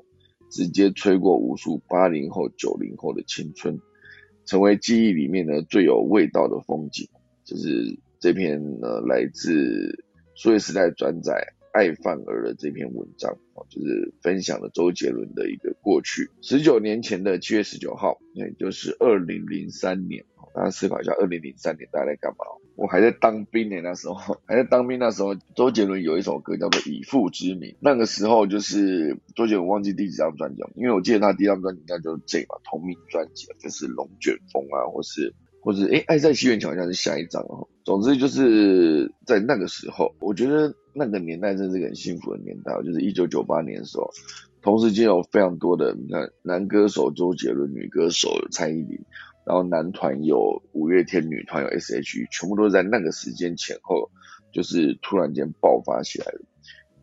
[0.51, 3.79] 直接吹过无数八零后、九零后的青春，
[4.47, 7.09] 成为记忆里面呢最有味道的风景。
[7.45, 11.58] 就是这篇呢，来自数位时代转载。
[11.73, 16.31] 爱范儿的这篇文章哦，就是分享了周杰伦的一个过去。
[16.43, 20.25] 十九年前的七月十九号，也就是二零零三年，
[20.55, 22.39] 大家思考一下，二零零三年大家在干嘛？
[22.77, 24.15] 我还在当兵呢，那时候
[24.47, 27.71] 还在当兵，那时候周杰伦有一首歌叫做《以父之名》。
[27.81, 37.67] 那个时候就是周杰伦忘记第几张专辑，因为我记得他第一张专辑应该就是这嘛，同名专辑，就是《龙卷风》啊，或是或是哎，《爱在西元桥》好像是下一张哦。
[37.85, 40.73] 总之就是在那个时候，我觉得。
[40.99, 44.11] 那个年代真是个很幸福的年代，就是一九九八年的时候，
[44.61, 48.99] 同时间有非常多的，你看男歌手周杰伦，女歌手蔡依林，
[49.47, 54.11] 然后男团有五月天，女团有 S.H.E，全部都在那个时间前后
[54.53, 56.41] 就是突然间爆发起来了。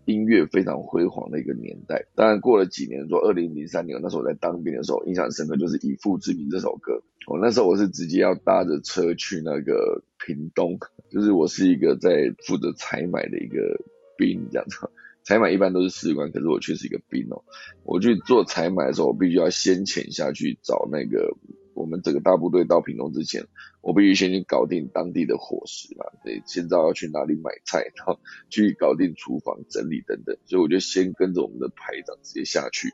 [0.06, 7.02] 音乐非常辉煌的一个年代，当然过了几年，说二零零三年那时候我在当兵的时候，印象深刻就是《以父之名》这首歌。
[7.26, 13.80] 我那时候我是直接要搭着车去那个屏东，就是我是一个在负责采买的一个
[14.18, 14.90] 兵这样子。
[15.24, 17.44] 采买一般都是士官，可是我却是一个兵哦。
[17.84, 21.36] 我去做采买的时候，我必须要先潜下去找那个。
[21.76, 23.46] 我们整个大部队到屏东之前，
[23.82, 28.18] 我必须先去搞定当地的伙食嘛，对，先知道要去哪里买菜，然后
[28.50, 32.94] 去搞定厨房整理等等，所以我就先跟着我们的排长直接下去，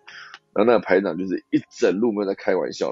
[0.56, 2.92] 然后那个排长就是一整路没有在开玩笑，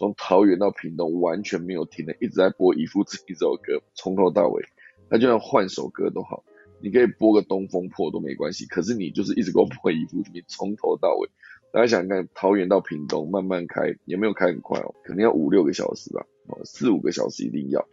[0.00, 4.64] 从桃园到屏东完全没有停的，一直在播《以父之名》这首歌，从头到尾，
[5.10, 6.42] 他就算换首歌都好，
[6.80, 11.28] 你可以播个《东风破》都没关系，可是你就是一直给我播《以父之名》，从头到尾。
[11.70, 17.86] 大家想看桃园到屏东慢慢开，也没有开很快哦，肯定要五六个小时吧，哦，四五个小时一定要，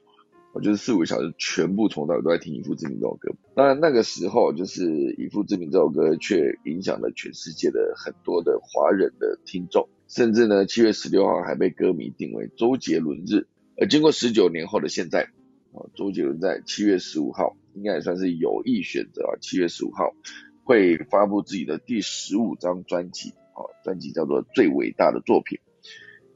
[0.53, 3.35] 我就是四五个小时全部从头都在听《以父之名》这首歌。
[3.53, 4.87] 当然那个时候就是
[5.21, 13.47] 《以父之名》这首歌却影响了全世界的很多的华人的听众，甚至呢七月十六号还被歌迷定为周杰伦日。
[13.79, 15.23] 而经过十九年后的现在，
[15.73, 20.13] 啊，周杰伦在七月十五号应该也算是有意选择啊，七月十五号
[20.63, 23.33] 会发布自己的第十五张专辑。
[23.57, 25.57] 啊，专辑叫做《最伟大的作品》，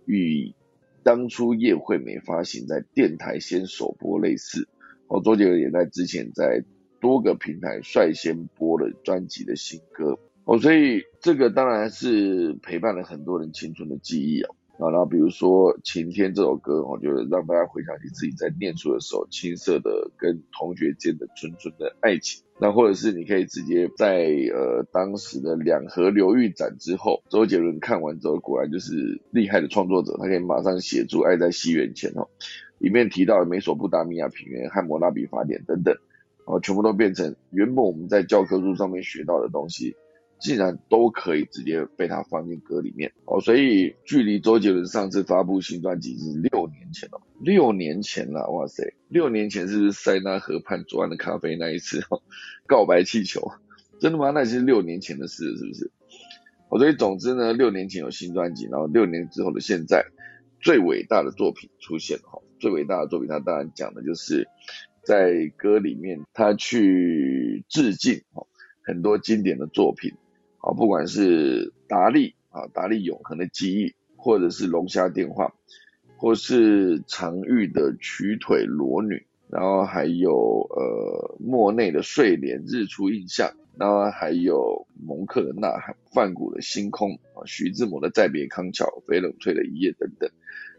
[0.06, 0.56] 与
[1.04, 4.68] 当初叶惠美发行在电台先首播类似。
[5.08, 6.64] 哦，周杰伦也在之前在
[7.00, 10.18] 多个平台率先播了专辑的新歌。
[10.46, 14.56] 哦，所以这个当然是陪伴了很多人青春的记忆哦。
[14.80, 22.44] 啊，然后比如说《晴天》这首歌，我觉得让大家回想起自己在念书的时候青涩的跟同学间的纯纯的爱情。
[22.60, 32.28] 那或者是你可以直接在呃当时的两河流域展之后，周杰伦看完之后，果然就是厉害的创作者，他可以马上写出《爱在西元前》哦，
[32.80, 35.96] 里面提到的美索不达米亚平原、汉谟拉比法典等等，
[36.46, 39.96] 哦，全部都变成原本我们在教科书上面学到的东西。
[40.42, 52.24] 竟然都可以直接被他放进歌里面哦，所以距离周杰伦上次发布新专辑是六年前了，六年前了，哇塞，六年前是不是塞纳河畔左岸的咖啡那一次哦，
[52.66, 53.52] 告白气球，
[54.00, 54.32] 真的吗？
[54.32, 55.92] 那是六年前的事，是不是？
[56.70, 60.04] 哦，所以总之呢，六年前有新专辑，然后六年之后的现在，
[60.60, 64.48] 最伟大的作品出现了哈，最伟大的作品，他当然讲的就是
[65.04, 68.48] 在歌里面他去致敬哦，
[68.84, 70.12] 很多经典的作品。
[70.62, 75.54] 啊，不管是达利啊，达利永恒的记忆，或者是龙虾电话，
[76.18, 90.30] 或是常玉的曲腿裸女，然后还有呃莫内的睡莲日出印象，然后还有蒙克的呐喊，梵谷的星空啊，徐志摩的再别康桥，翡冷翠的一夜等等，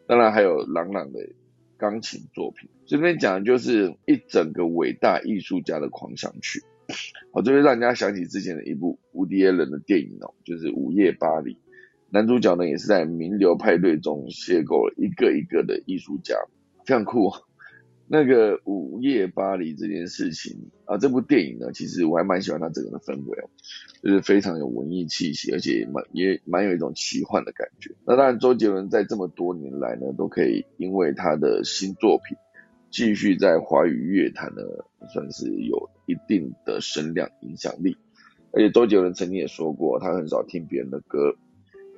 [0.07, 1.28] 当然还有朗朗的
[1.76, 2.70] 钢琴作品。
[2.87, 6.62] 这边讲的就是一整个伟大艺术家的狂想曲。
[7.32, 11.55] 好，这就让人家想起之前的一部无敌耶伦的电影哦，就是《午夜巴黎》。
[12.11, 16.36] 男主角呢也是在名流派对中邂逅了一个一个的艺术家，
[16.84, 17.32] 非常酷。
[18.07, 23.49] 那个《午夜巴黎》这件事情啊，这部电影呢，其实我还蛮喜欢它整个的氛围哦，
[24.03, 27.95] 就是非常有文艺气息，而且蛮也蛮有一种奇幻的感觉。
[28.05, 32.36] 那当然，周杰伦在这么多年来呢，都可以因为他的新作品。
[32.93, 34.62] 继续在华语乐坛呢，
[35.12, 37.97] 算是有一定的声量影响力。
[38.53, 41.34] 而且周杰伦曾经也说过，他很少听别人的歌，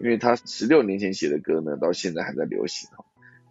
[0.00, 3.04] 因为他十六年前写的歌呢，到现在还在流行哈。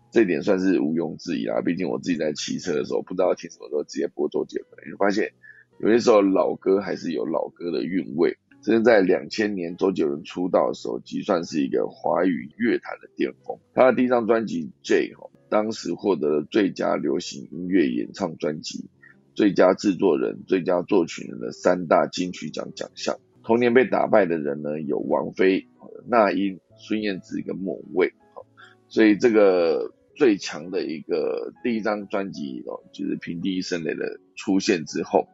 [0.10, 1.60] 这点算是毋庸置疑啊。
[1.62, 5.34] 毕竟我自己在骑车的时候，不知道听什么时候直接播周杰伦，就发现
[5.80, 8.38] 有些时候老歌还是有老歌的韵味。
[8.64, 13.60] 甚至在两千年周杰伦出道的时候，即算是一个华语乐坛的巅峰。
[13.74, 15.30] 他的第一张专辑《J》哈。
[15.54, 18.90] 当时获得了最佳流行音乐演唱专辑、
[19.36, 23.20] 最佳制作人、最佳作曲人的三大金曲奖奖项。
[23.44, 25.68] 同年被打败的人呢，有王菲、
[26.08, 28.14] 那英、孙燕姿跟莫文蔚。
[28.88, 35.28] 所以这个最强的一个第一张专辑哦，就是平地一声雷的出现之后，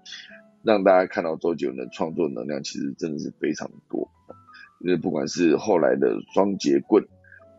[0.63, 4.09] 让大家看到周杰伦的创作能量其实真的是非常多。
[4.83, 7.07] 就是不管是后来的双节棍，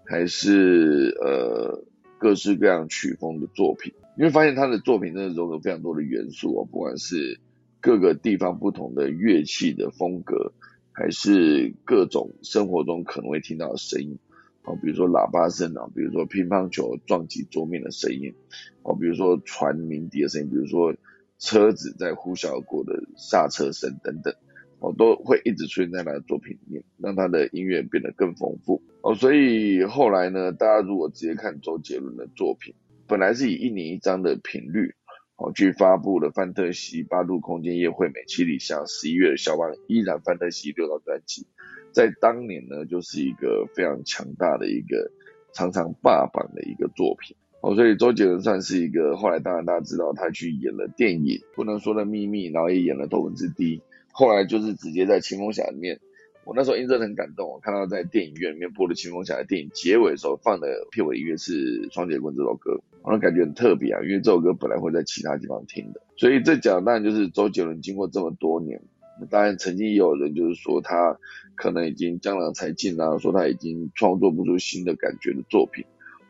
[0.05, 1.87] 还是呃。
[2.21, 7.41] 各式各样曲风的作品，你会发现他的作品真的融合非常多的元素哦，不管是
[7.81, 10.53] 各个地方不同的乐器的风格，
[10.93, 14.19] 还是各种生活中可能会听到的声音，
[14.65, 18.35] 哦，比如说喇叭声啊，比如说乒乓球撞击桌面的声音，
[18.83, 20.95] 哦，比如说船鸣笛的声音，比如说
[21.39, 24.35] 车子在呼啸过的刹车声等等。
[24.81, 28.83] 哦，都会一直出现在他的作品里面，让他的音乐变得更丰富。
[29.03, 32.75] 哦，所以后来呢，大家如果直接看周杰伦的作品，
[33.07, 34.95] 本来是以一年一张的频率，
[35.37, 41.47] 哦去发布了范特西八度空间夜惠美七里香十一月的肖邦依然范特西六张专辑，
[41.93, 45.11] 在当年呢就是一个非常强大的一个
[45.53, 47.37] 常常霸榜的一个作品。
[47.63, 53.77] 哦，所以周杰伦算是一个后来，当然大家知道他去演了电影《不能说的秘密》，然后也演了《头文字 D》，
[54.13, 55.99] 后来就是直接在《青蜂侠》里面，
[56.45, 68.83] 我那时候印象很感动，我看到在电影院里面播的《青蜂侠》的电影结尾的时候放的片尾音乐是《双截棍》这首歌，我感觉很特别啊，因为这首歌本来会在其他地方听的，所以这讲当然就是周杰伦经过这么多年，
[69.31, 71.19] 当然曾经也有人就是说他
[71.55, 75.85] 可能已经江郎才尽啊，说他已经创作不出新的感觉的作品。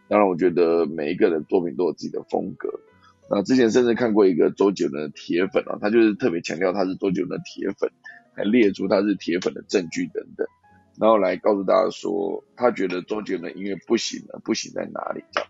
[0.08, 2.68] 当然，我觉得每一个人作品都有自己的风格。
[3.32, 7.88] 那之前甚至看过一个周杰伦的铁粉啊，他就是特别强调他是周杰伦的铁粉，
[8.34, 10.46] 还列出他是铁粉的证据等等，
[10.98, 15.22] 然后来告诉大家说，他觉得周杰伦音乐不行了，不行在哪里？
[15.30, 15.48] 这样。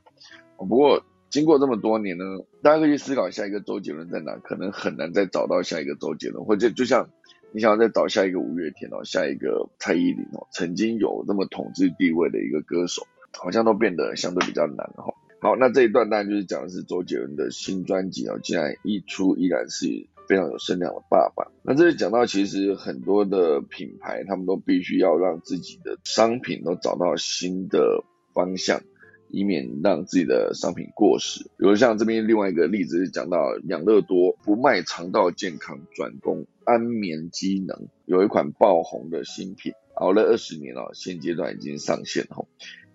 [0.59, 2.25] 不过经过这么多年呢，
[2.63, 7.09] 大家可以去思考下一个周杰伦在哪，可能很难再找到下一个周杰伦，或者就像
[7.53, 13.07] 你想要再找下一个五月天哦，下一个蔡依林哦，曾经有那么统治地位的一个歌手。
[13.33, 15.15] 好像都变得相对比较难哈。
[15.43, 21.51] 好，那这一段当然就是讲的是周杰伦的新专辑哦，竟然一出依然是非常有声量的爸爸。
[21.63, 28.83] 那这里讲到其实很多的品牌，他们都必须要让自己的商品都找到新的方向，
[29.31, 31.45] 以免让自己的商品过时。
[31.57, 42.45] 比如像这边另外一个例子是讲到养乐多不卖肠道健康，转攻安眠机能，有一款爆红的新品，熬了二十年了，现阶段已经上线哈。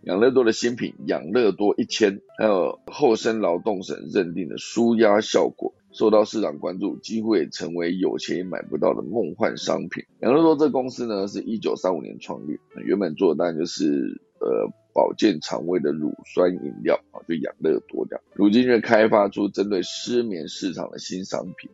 [0.05, 10.03] 养乐多的新品养乐多一千，还有厚生劳动省认定的舒压效果，受到市场关注，几乎也成为有钱也买不到的梦幻商品。
[10.19, 18.23] 养乐多这公司呢，是一九三五年创立，原本做的当然就是呃保健肠胃的乳酸饮料啊，就养乐多这样。
[18.35, 21.71] 如今却开发出针对失眠市场的新商品，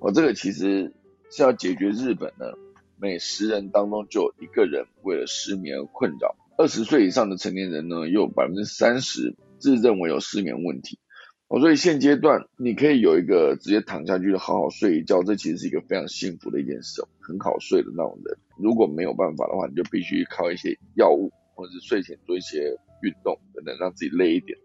[0.00, 0.92] 哦，这个其实
[1.30, 2.46] 是要解决日本呢，
[2.96, 6.34] 每十人当中就有一个人为了失眠而困扰。
[6.58, 10.98] 二十岁以上的成年人呢，有百分之三十自认为有失眠问题。
[11.46, 18.36] 哦，所以现阶段你可以有一个直接躺下去就好好睡一觉，这其实是一个非常幸福的一件事，很好睡的那种人。
[18.58, 24.58] 如果没有办法的话，你就必须靠一些药物，或者是睡前做一些运动等等，让自己累一点，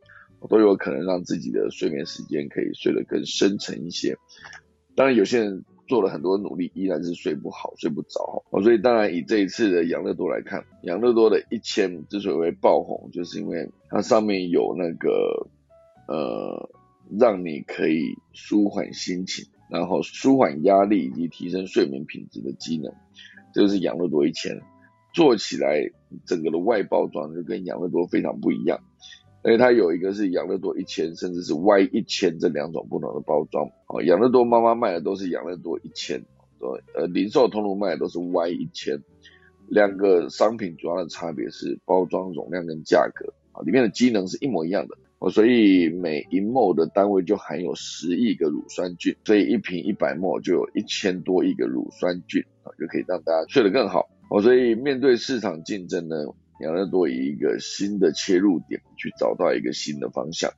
[0.49, 4.17] 都有可能让自己的睡眠时间可以睡得更深沉一些。
[4.95, 5.63] 当然，有些人。
[5.93, 8.43] 做了很多努力，依然是睡不好、睡不着。
[8.49, 15.45] 哦，所以当然以这一次的养乐多来看，养乐多的一千之所以会爆红，就是因为它上面有那个
[16.07, 16.67] 呃，
[17.19, 22.91] 让你可以舒缓心情，然后舒缓压力以及提升睡眠品质的机能。
[23.53, 24.63] 这就是养乐多一千，
[25.13, 25.91] 做起来
[26.25, 28.79] 整个的外包装就跟养乐多非常不一样。
[29.43, 33.69] 而且它有一个是养乐多一千，甚至是 Y 一千这两种不同的包装。
[33.87, 36.23] 哦，养乐多妈妈卖的都是养乐多一千，
[36.59, 39.03] 对，呃，零售通路卖的都是 Y 一千。
[39.67, 44.97] 两个商品主要的差别是包装容量跟价格，啊，里面的机能是一模一样的。
[45.19, 54.09] 哦，所以每一沫的单位就含有十亿个乳酸菌，所以一瓶一百沫就有一千多亿个乳酸菌，啊，就可以让大家睡得更好。
[54.29, 56.15] 哦，所以面对市场竞争呢？
[56.59, 60.51] 养乐多以一个新的切入点去找到一个新的方向，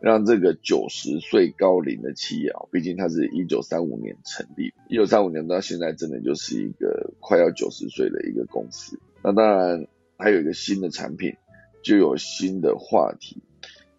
[0.00, 8.98] 让这个九十岁高龄的企业啊，毕竟它是一九三五年成立，一九三五年到现在真的就是一个快要九十岁的一个公司。
[9.22, 9.86] 那当然
[10.16, 11.34] 还有一个新的产品，
[11.82, 13.42] 就有新的话题，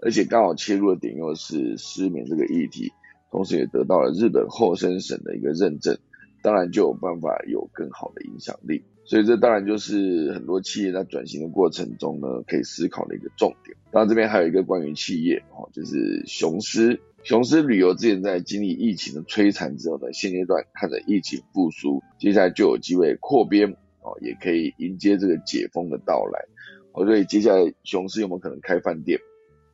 [0.02, 2.92] 而且刚好切入的点又是失眠这个议题，
[3.30, 5.98] 同时也得到了日本厚生省的一个认证，
[6.42, 8.84] 当然就有办法有更好的影响力。
[9.12, 13.76] 所以这当然就是很多企业在转型的过程中呢，可以思考的一个重点。
[13.92, 16.98] 当然这边还有一个关于企业哦，就是雄狮。
[17.22, 26.46] 雄狮旅游之前在经历疫情的摧残之后呢，现阶段看着疫情复苏，接下来就有机会扩编哦，也可以迎接这个解封的到来。
[26.94, 29.20] 哦，所以接下来雄狮有没有可能开饭店？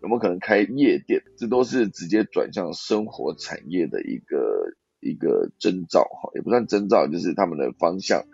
[0.02, 1.22] 有没有可能开夜店？
[1.38, 8.26] 这都是直接转向生活产业的一个一个征兆哈，也不算征兆，就是他们的方向。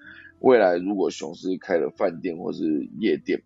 [0.43, 3.41] 未来如果雄狮开了饭店或是夜店，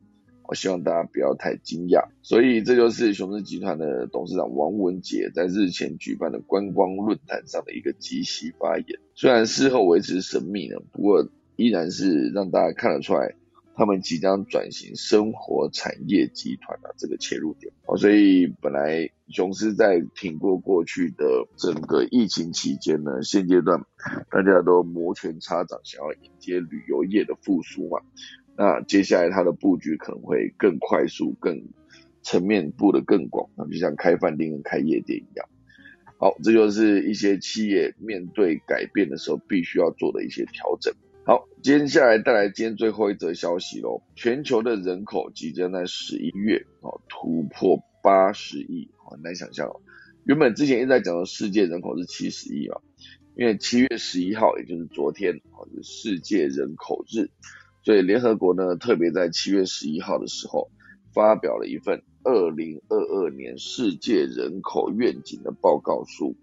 [0.48, 2.08] 我希望大家不要太惊讶。
[2.24, 9.00] 所以这就是雄狮集团的董事长王文杰在日前举办的观光论坛上的一个即席发言。
[9.14, 13.36] 虽然事后维持神秘呢，不过依然是让大家看得出来。
[13.78, 23.86] 他们即将转型生活产业集团啊，这个切入点哦，所以本来雄狮在挺过过去的整个疫情期间呢，现阶段
[24.32, 28.00] 大家都摩拳擦掌，想要迎接旅游业的复苏嘛。
[28.56, 31.62] 那接下来它的布局可能会更快速、更
[32.24, 35.48] 层面布的更广，那就像开饭店跟开夜店一样。
[36.18, 40.92] 好，这就是一些企业面对改变的时候必须要做的一些调整。
[41.28, 44.02] 好，接下来带来今天最后一则消息喽。
[44.16, 49.82] 全球的人口即将在十一月哦突破八十亿，很难想象哦。
[50.24, 52.80] 原本之前一直在讲的世界人口是七十亿嘛，
[53.36, 57.30] 因为七月十一号，也就是昨天哦是世界人口日，
[57.84, 60.72] 所以联合国呢特别在七月十一号的时候
[61.14, 62.04] 发表了一份。
[62.24, 66.36] 二零二二年世界人口愿景的报告书，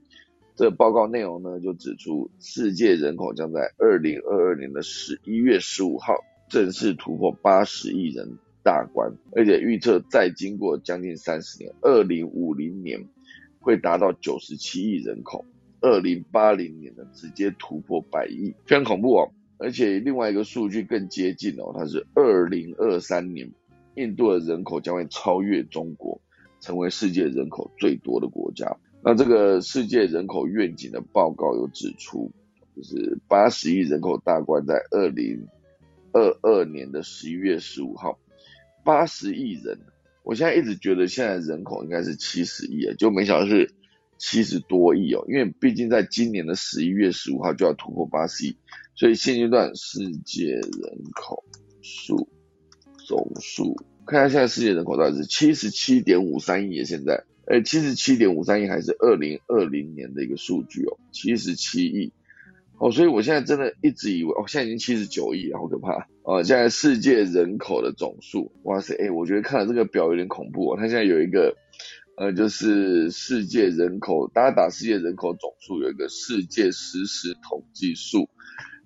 [0.56, 6.14] 这报告内容呢就指出，世界人口将在二零二二年的十一月十五号
[6.48, 13.08] 正式突破八十亿人大关，而且预测再经过将近三十年，二零五零年
[13.58, 15.44] 会达到九十七亿人口，
[15.80, 19.32] 二零八零年呢直接突破百亿，非常恐怖哦！
[19.58, 23.50] 而且另外一个数据更接近哦，它是二零二三年。
[23.96, 26.20] 印度的人口将会超越中国，
[26.60, 28.76] 成为世界人口最多的国家。
[29.04, 32.32] 那这个世界人口愿景的报告有指出，
[32.74, 35.46] 就是八十亿人口大关在二零
[36.12, 38.18] 二二年的十一月十五号，
[38.82, 39.78] 八十亿人。
[40.22, 43.70] 我现在一直觉得现在人口应该是七十亿，就没想到是
[44.16, 45.22] 七十多亿哦。
[45.28, 48.56] 因为毕竟在今年的十一月十五号就要突破八十亿，
[48.94, 50.62] 所以现阶段世界人
[51.14, 51.44] 口
[51.82, 52.26] 数。
[53.06, 53.76] 总数
[54.06, 62.12] 看一下现在世界人口大概是七十七点五三亿，现在，哎，七十七点五三亿还是二零二零年的一个数据哦，七十七亿，
[62.78, 71.54] 哦，所以我现在真的一直以为，哦，现在已经七十九亿，好可怕，哦，现在世界人口的总数，哇塞，哎，我觉得看了这个表有点恐怖哦，它现在有一个，
[72.16, 78.28] 呃，就是世界人口，大家打世界人口总数有一个世界实时统计数。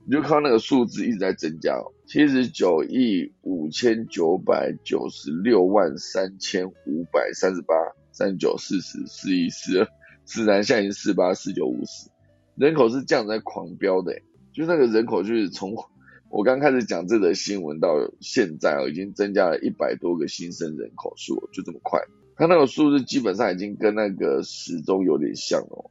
[0.04, 7.74] 你就看那个数字一直在增加哦，七十九亿五千九百九十六万三千五百三十八，
[8.18, 9.88] 三九四十四一四二
[10.24, 12.10] 四三，现在已经四八四九五十，
[12.56, 14.20] 人口是这样在狂飙的，
[14.52, 15.76] 就那个人口就是从
[16.28, 22.00] 我刚开始讲这则新闻到现在哦，已经增加了一百多个新生人口数，就这么快，
[22.34, 25.88] 它那个数字基本上已经跟那个时钟有点像哦，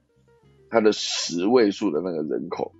[0.69, 2.73] 它的十位数的那个人口。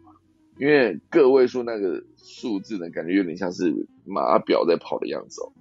[0.59, 3.71] 因为个位数那个数字呢，感觉有点像是
[4.05, 5.53] 码表在跑的样子哦，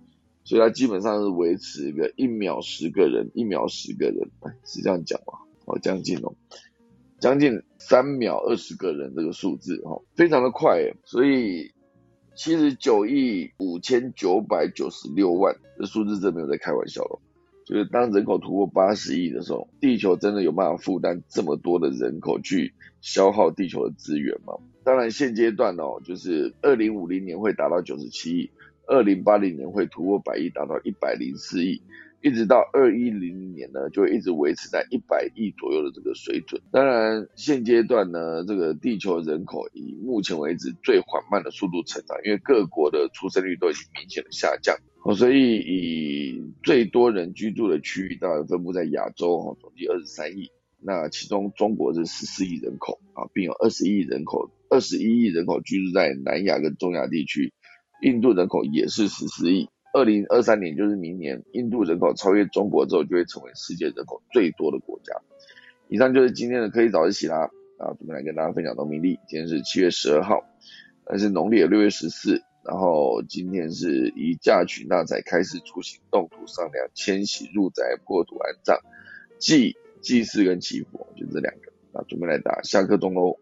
[0.46, 4.30] 所以它基本上是维持一个一秒十个人，一秒十个人，
[4.64, 5.40] 是这样讲吗？
[5.64, 6.36] 哦，将近哦，
[7.18, 11.72] 将近三秒二十个人这个数字哦，非常的快，所以
[12.36, 17.20] 七十九亿五千九百九十六万这数字真没有在开玩笑了。
[17.64, 24.54] 就是当人口突破八十亿的时候，地球真的有办法负担这么多的人口去消耗地球的资源吗？
[24.84, 28.50] 当然，现阶段哦，就是二零五零年会达到九十七亿，
[28.86, 31.82] 二零八零年会突破百亿，达到一百零四亿，
[32.22, 36.60] 一直到二一零零年呢，就一直维持在一百亿左右的这个水准。
[36.70, 44.76] 当然，现阶段呢，这个地球人口以目前为止最缓慢的速度成长，因为各国的出生率都已经明显的下降。
[45.04, 50.50] 哦，所以以最多人居住的区域，当然分布在亚洲，哈，总计二十三亿。
[50.78, 57.52] 那其中中国是十四亿人口啊，并有二十亿人口，二十一亿人口居住在南亚跟中亚地区。
[58.02, 59.68] 印度人口也是十四亿。
[59.92, 65.14] 二零二三年就是明年，印度人口超越中国之后，就会成为世界人口最多的国家。
[65.88, 69.18] 以上就是今天的科技早自习啦，啊，准备来跟大家分享农民历。
[69.26, 70.44] 今天是七月十二号，
[71.08, 72.42] 那是农历的六月十四。
[72.62, 78.76] 然后今天是以嫁娶纳采开始出行动土上梁迁徙入宅破土安葬
[79.38, 83.38] 祭祭祀跟祈福，就这两个啊，准备来打下课钟喽。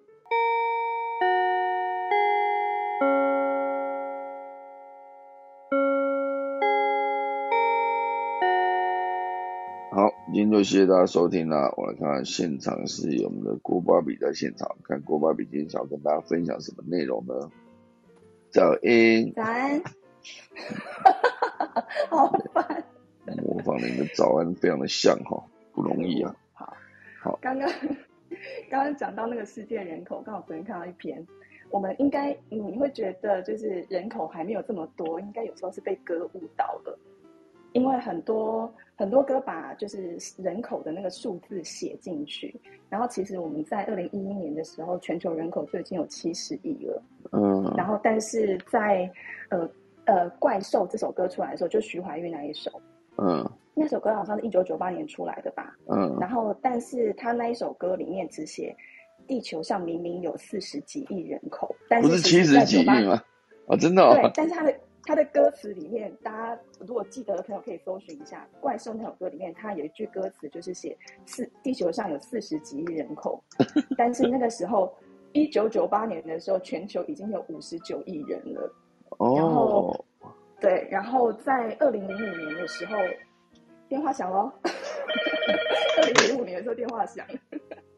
[10.35, 11.73] 今天就谢谢大家收听啦。
[11.77, 17.53] 我来看看现场是我们的郭巴比在现场，看郭巴比今天想要跟大家分享什么内容呢？
[18.51, 19.81] 早安，早安，
[22.11, 22.85] 好烦。
[23.45, 25.41] 模仿你的早安非常的像哈，
[25.73, 26.35] 不容易啊。
[26.53, 26.77] 好，
[27.21, 27.71] 好，刚刚
[28.69, 31.25] 刚刚讲到那个世界人口，刚好昨天看到一篇，
[31.71, 36.99] 我们应该你会觉得就是人口还没有这么多，应该有时候是被歌误导了，
[37.75, 38.73] 因为很多。
[38.97, 42.55] 很多歌把就是人口的那个数字写进去，
[42.89, 47.03] 然后其实我们在二零一一年的时候，全球人口就已经有七十亿了。
[47.33, 47.75] 嗯。
[47.77, 49.11] 然后，但是在
[49.49, 49.69] 呃
[50.05, 52.71] 呃怪兽这首歌出来的时候，就徐怀钰那一首。
[53.19, 53.45] 嗯。
[53.75, 55.77] 那首歌好像是一九九八年出来的吧。
[55.89, 56.17] 嗯。
[56.21, 58.73] 然后，但是他那一首歌里面只写
[59.27, 63.21] 地球上明明有四十几亿人口，但是七十几亿吗？
[63.67, 64.09] 啊，真的。
[64.15, 64.73] 对，但是他的。
[65.07, 70.97] 它的歌词里面，大家如果记得的朋友可以搜寻一下《怪兽》那首歌里面，它有一句歌词就是写
[71.27, 73.43] 四地球上有四十几亿人口，
[73.99, 74.91] 但是那个时候
[75.33, 78.75] 一九九八年的时候，全球已经有五十九亿人了。
[79.19, 80.05] 哦，
[80.59, 82.97] 对，然后在二零零五年的时候，
[83.89, 84.51] 电话响喽。
[86.01, 87.27] 二零零五年的时候电话响。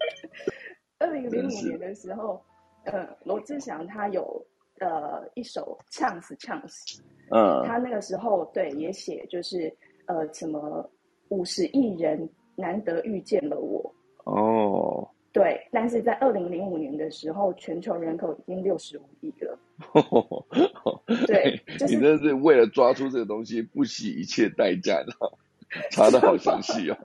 [0.99, 2.43] 二零零五年的时候，
[2.85, 4.45] 呃，罗志祥他有。
[4.81, 6.97] 呃，一首《Chance Chance》，
[7.31, 9.75] 嗯，他那个时候对也写就是
[10.07, 10.89] 呃，什么
[11.29, 19.59] 五十亿人难得遇见了我哦，对，但是在二零零五年的时候，全球人口已经六十五亿了。
[21.27, 25.13] 对，你这是为了抓出这个东西不惜一切代价的，
[25.91, 26.97] 查的好详细哦。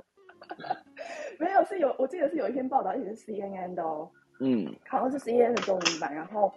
[1.39, 4.09] 没有，是有我记得是有一篇报道，也是 CNN 的哦，
[4.39, 6.51] 嗯，好像是 CNN 的中文版，然后。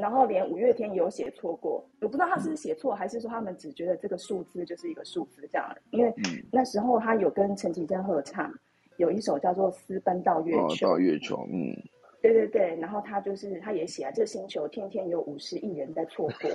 [0.00, 5.76] 然后连五月天有写错过，我不知道他是写错还是说他们只觉得这个数字就是一个数字这样。
[5.90, 6.12] 因为
[6.50, 8.52] 那时候他有跟陈绮贞合唱，
[8.96, 10.66] 有一首叫做《私奔到月球》。
[10.82, 11.76] 到月球，嗯，
[12.22, 12.76] 对对对。
[12.80, 16.50] 然后他就是他也写啊，这个星球天天有五十亿人在错过。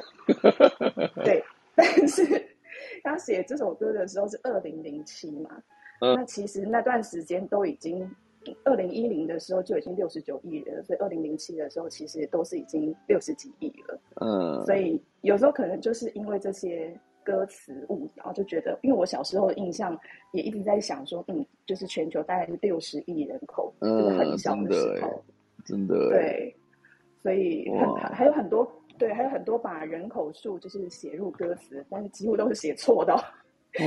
[1.23, 1.43] 对，
[1.75, 2.23] 但是
[3.03, 5.49] 他写这首歌的时候是二零零七嘛，
[6.01, 8.09] 那其实那段时间都已经。
[8.63, 13.99] 二零一零的时候就已经六十九亿人，所以二零零七的时候其实都是已经六十几亿了。
[14.21, 19.97] 嗯，所以有时候可能就是因为这些歌词误导，就觉得，因为我小时候的印象
[20.31, 25.23] 也一直在想说，嗯，就是全球大概是六十亿人口，嗯，很小的时候，
[25.65, 26.55] 真的，对，
[27.23, 28.69] 所以很还有很多，
[28.99, 33.15] 对，还有很多把人口数就是写入歌词，但是几乎都是写错的。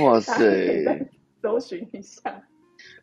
[0.03, 0.35] 哇塞，
[1.41, 2.43] 搜寻一下。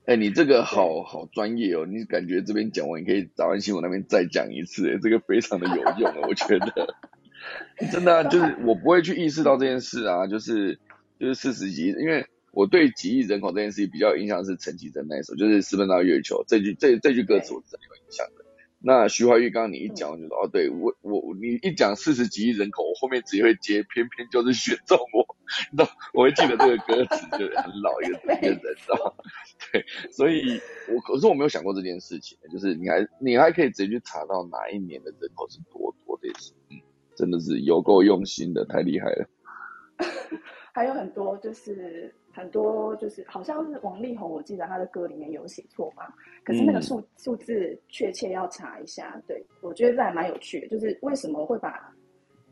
[0.07, 1.85] 哎，你这个好好专业哦！
[1.85, 6.95] 你感觉这边讲完，你可以早安新闻那边再讲一次，哎，这个非常的有用我觉得
[7.91, 10.79] 真的就是我不会去意识到这件事啊，就是
[11.19, 18.45] 就是四十几，因为我对几亿人口这件事情比较有印象是陈绮贞那一首，就是私奔到月球这句这这句歌词我是有印象的。
[18.79, 25.36] 那徐怀钰刚刚你一讲，我就说哦，对我我你一讲四十几亿人口，我后面只会接，偏偏就是选中我，
[25.71, 29.15] 你知道，我会记得这个歌词，就是很老一个一个人， 知道
[29.73, 36.81] 对，所以我可是我没有想过这件事情，就是你还你还可以直接去查到哪一年的人口是多多这事，嗯，
[37.15, 39.27] 真的是有够用心的，太厉害了。
[40.75, 46.05] 还有很多就是很多就是好像是王力宏，我记得他的歌里面有写错嘛，
[46.45, 49.19] 可是那个数数字确切要查一下。
[49.27, 51.91] 对我觉得这还蛮有趣的，就是为什么会把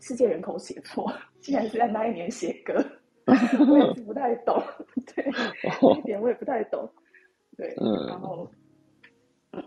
[0.04, 2.74] 世界人口写错，竟然是在那一年写歌，
[3.26, 4.62] 我也是不太懂。
[5.14, 5.24] 对，
[5.80, 6.86] 这一点我也不太懂。
[7.56, 7.74] 对，
[8.06, 8.46] 然后
[9.52, 9.64] 嗯，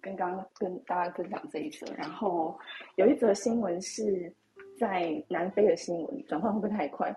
[0.00, 2.58] 跟刚刚跟大家分享这一则，然后
[2.96, 4.34] 有一则新闻是。
[4.76, 7.16] 在南非的新闻转换会不会太快？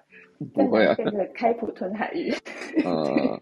[0.53, 0.93] 不会啊。
[0.93, 2.31] 在个开普敦海域，
[2.85, 3.41] 嗯，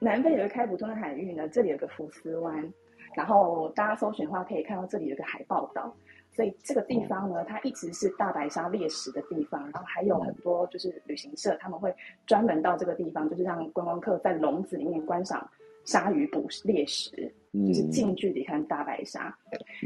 [0.00, 2.72] 南非有个开普敦海域呢，这里有个福斯湾，
[3.14, 5.94] 然后大家搜寻的话可以看到这里有个海豹岛，
[6.32, 11.94] 所以这个地方呢，它一直是大白鲨猎食的地方，然后还有很多就是旅行社他们会
[12.26, 15.48] 专门到这个地方，就是让观光客在笼子里面观赏
[15.84, 17.32] 鲨鱼捕猎食。
[17.54, 19.36] 就是近距离看大白鲨，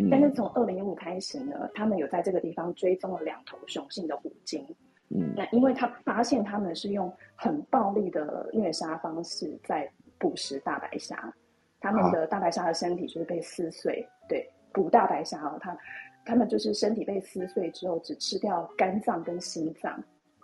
[0.09, 4.65] 但是从二零一五开始呢，他们有在这个地方追踪了两头雄性的虎鲸。
[5.09, 11.35] 嗯，那因为他发现他们是用很暴力的虐杀方式在捕食大白鲨，
[11.81, 14.09] 他们的大白鲨的身体就是被撕碎。
[14.29, 15.77] 对，捕大白鲨哦，他
[16.27, 20.03] 他们就是身体被撕碎之后，只吃掉肝脏跟心脏，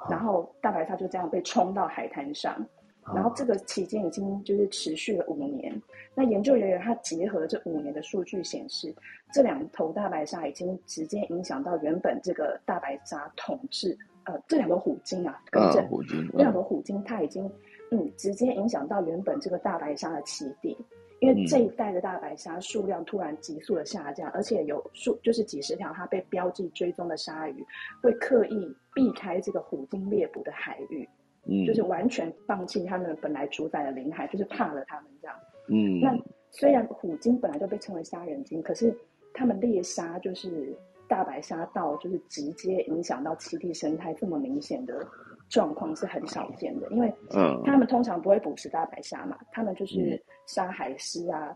[0.09, 2.65] 然后大白鲨就这样被冲到海滩上。
[3.13, 5.75] 然后这个期间已经就是持续了五年。
[6.15, 8.95] 那研究人员他结合这五年的数据显示，
[9.33, 13.99] 这两头大白鲨已经直接影响到原本这个大白鲨统治。
[14.25, 15.85] 呃，这两个虎鲸啊，更正，
[16.31, 17.51] 这两个虎鲸它已经
[17.91, 20.79] 嗯直接影响到原本这个大白鲨的栖地，
[21.23, 27.65] 因为这一代的大白鲨数量突然急速的下降，而且有数就是几十条它被标记追踪的鲨鱼
[28.03, 31.09] 会刻意避开这个虎鲸猎捕的海域。
[31.45, 35.37] 嗯，就是完全放弃他们本来主宰的领海，就是怕了他们这样。
[35.69, 36.17] 嗯，那
[36.51, 38.93] 虽然虎鲸本来就被称为杀人鲸，可是
[39.33, 40.77] 他们猎杀就是
[41.09, 45.07] 大白鲨到就是直接影响到栖地生态这么明显的
[45.53, 51.55] 状况是很少见的，因为嗯，他们通常不会捕食大白鲨嘛，他们就是杀海狮啊，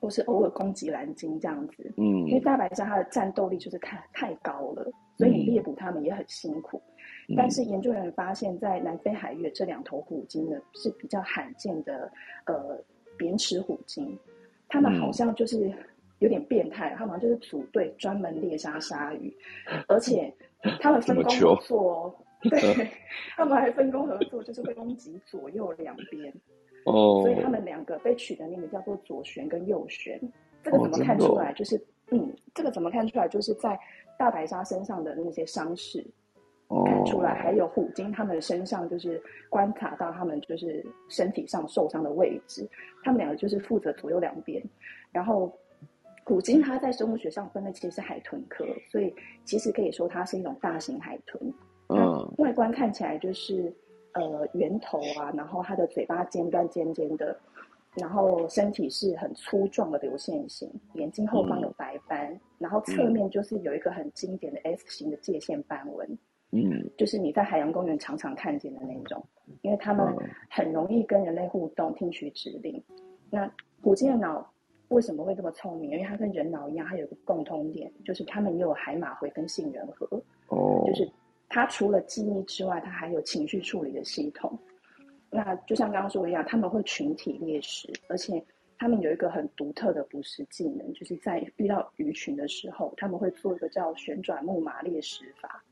[0.00, 1.92] 或是偶尔攻击蓝鲸这样子。
[1.96, 6.80] 嗯，因为大白鲨它的战斗力就是太太高了，所以你猎捕它们也很辛苦。
[7.36, 12.10] 但是研究人员发现，在南非海域这两头虎鲸呢是比较罕见的，
[12.46, 12.80] 呃，
[13.16, 14.16] 扁齿虎鲸，
[14.68, 15.70] 它们好像就是
[16.20, 19.36] 有点变态，它们好像就是组队专门猎杀鲨鱼，
[19.88, 20.32] 而且
[20.80, 22.14] 他们分工合作，
[22.50, 22.90] 对，
[23.36, 26.32] 他们还分工合作，就是会攻击左右两边。
[26.84, 30.20] 哦，所以他们两个被取的名字叫做左旋跟右旋。
[30.62, 31.52] 这个怎么看出来？
[31.52, 31.76] 就是，
[32.10, 33.26] 嗯，这个怎么看出来？
[33.28, 33.78] 就是在
[34.18, 36.04] 大白鲨身上的那些伤势
[36.86, 42.68] 看出来，还有虎鲸他们身上就是观察到他们就是身体上受伤的位置。
[43.02, 44.62] 他们两个就是负责左右两边。
[45.10, 45.52] 然后
[46.24, 49.14] 虎鲸它在生物学上分类其实是海豚科，所以
[49.44, 51.52] 其实可以说它是一种大型海豚。
[51.88, 53.72] 嗯，外观看起来就是
[54.12, 57.38] 呃圆头啊，然后它的嘴巴尖端尖尖的。
[57.94, 66.18] 然后身体是很粗壮的流线型，眼睛后方有白斑，然后侧面就是有一个很经典的 S 型的界限斑纹，
[66.52, 69.20] 嗯，就是你在海洋公园常常看见的那种，
[69.62, 70.06] 因为他们
[70.48, 72.80] 很容易跟人类互动，听取指令。
[73.30, 73.50] 那
[73.82, 74.48] 虎鲸的脑
[74.88, 75.90] 为什么会这么聪明？
[75.92, 80.06] 因为它跟人脑一样，它有一个共通点，就是它们也有海马回跟杏仁核，
[80.48, 81.10] 哦，就是
[81.48, 84.58] 它除了记忆之外，它还有情绪处理的系统。
[85.30, 88.42] 那就像刚刚说的一样，他们会群体猎食，而且
[88.78, 95.62] 他们有一个很独特的捕食技能，就是在遇到鱼群的时候，他们会做一个叫旋转木马猎食法，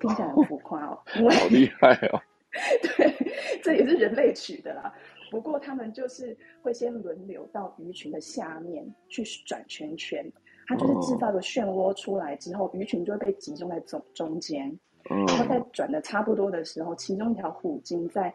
[0.00, 2.20] 听起来很浮夸哦，好厉害哦。
[2.82, 4.92] 对，这也是人类取的啦。
[5.30, 10.30] 不过他们就是会先轮流到鱼群的下面去转圈圈，
[10.66, 18.32] 它就是制造个漩涡出来之后，鱼群就会被集中在中中间，然后在转的差不多的时候，其中一条虎鲸在。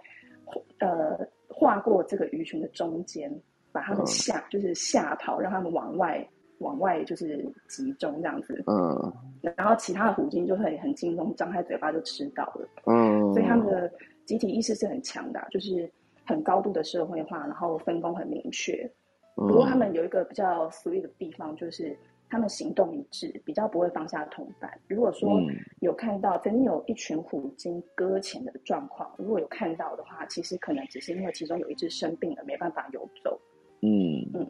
[0.79, 3.29] 呃，划过这个鱼群的中间，
[3.73, 6.25] 把他们吓，就是吓跑，让他们往外，
[6.59, 8.63] 往外就是集中这样子。
[8.65, 9.13] 嗯。
[9.41, 12.65] 然后其他的虎鲸就会很轻松，张开嘴巴就吃到了。
[12.85, 13.33] 嗯。
[13.33, 13.91] 所以他们的
[14.23, 15.91] 集体意识是很强的，就是
[16.25, 18.89] 很高度的社会化，然后分工很明确。
[19.35, 21.93] 不过他们有一个比较 sweet 的地方，就是。
[22.29, 24.69] 他们行动一致，比较不会放下同伴。
[24.87, 25.41] 如果说
[25.79, 33.39] 有看到曾经有一群虎鲸搁浅的状况，如果有看到的话，其实可能只是因为其中有一只生病了，没办法游走。
[33.81, 34.45] 嗯嗯，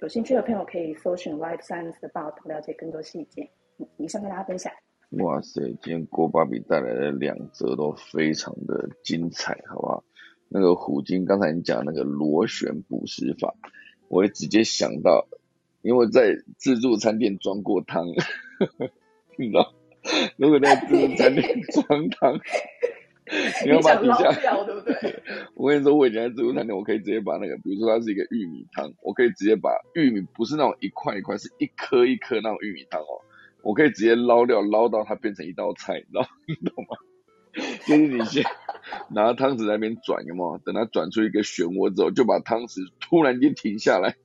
[0.00, 3.48] 有兴趣的朋友可以搜寻 Life Science 的报道，了解更多细节。
[3.96, 4.72] 以上跟大家分享。
[5.18, 10.04] 哇塞，今天郭芭比带来的两则都非常的精彩，好不好？
[10.48, 13.54] 那个虎鲸刚才你讲那个螺旋捕食法，
[14.08, 15.26] 我也直接想到。
[15.82, 18.06] 因为在自助餐店装过汤，
[19.36, 19.72] 你知道？
[20.36, 22.40] 如果在自助餐店 装汤，
[23.64, 25.22] 你要把底下对不对？
[25.54, 33.20] 我跟你说，我以前在自助餐店，我可以直接把那个，比如说它是一个玉米汤，我可以直接把玉米不是那种一块一块，是一颗一颗那种玉米汤哦，
[33.62, 36.26] 我可以直接捞掉，捞到它变成一道菜，你知道？
[36.48, 36.96] 你懂吗？
[37.86, 38.44] 就是你先
[39.10, 40.58] 拿汤匙在那边转，有没有？
[40.58, 44.16] 等它转出一个漩涡之后，就把汤匙突然间停下来。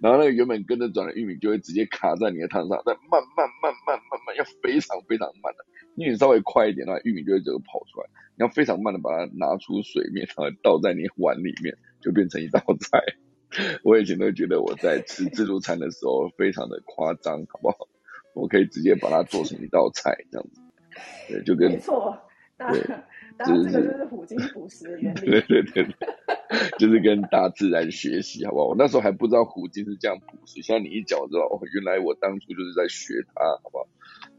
[0.00, 5.64] 然后那个原本跟着转的玉米就会直接卡在你的汤上，再慢慢慢慢慢慢，要非常非常慢的，
[5.96, 8.08] 因为你稍微快一点的话，玉米就会整个跑出来。
[8.38, 13.00] 你要非常慢的把它拿出水面，然后倒在你碗里面，就变成一道菜。
[13.84, 17.88] 我以前都觉得我在吃自助餐的时候非常的夸张，好不好？
[18.34, 20.60] 我可以直接把它做成一道菜这样子，
[21.28, 22.18] 对，就跟没错，
[22.58, 22.82] 对。
[23.38, 25.30] 然后这个就是虎鲸捕食的原理。
[25.30, 25.86] 对对对，
[26.78, 28.66] 就是跟大自然学习，好不好？
[28.68, 33.86] 我那时候还不知道虎鲸是这样捕食，像你一讲知道，哦，原来我当初就是在学它，好不好？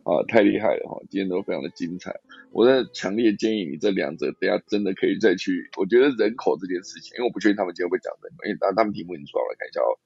[0.08, 0.98] 啊，太厉害了哈！
[1.10, 2.16] 今天都非常的精彩，
[2.52, 5.70] 我在强烈建议你这两者，等下真的可以再去。
[5.78, 10.00] 我觉得人口这件事情，因为我不确定他们今天会讲什么，因为他们题目已经出来了，看一下哦。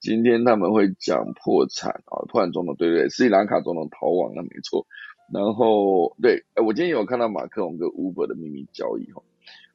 [0.00, 4.86] 今天他们会讲破产啊，破产总统，对对，斯里兰卡总统逃亡了，没错。
[5.32, 9.22] 然后对，哎，我今天有看到马克龙跟 Uber 的秘密交易哈，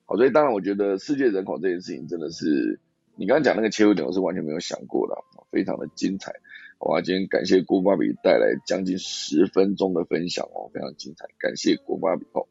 [0.05, 2.79] 好，所以当然我觉得世界人口这件事情真的是
[3.15, 5.15] 你刚刚讲那个切入点，我是完全没有想过的，
[5.51, 6.33] 非常的精彩。
[6.79, 12.47] 哇，今天感谢郭芭比带来将近十分钟的分享哦，非常精彩，感谢郭芭比哦。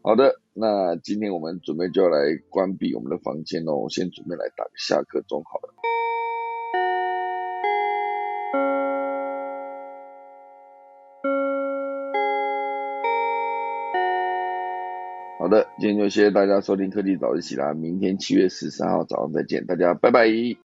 [0.00, 2.18] 好的，那今天我们准备就要来
[2.48, 5.74] 关闭我们的房间哦，先准备来打个下课钟好了。
[15.48, 20.28] 好的，今天就谢谢大家收听特地早自习啦，明天七月十三号早上再见，大家拜拜。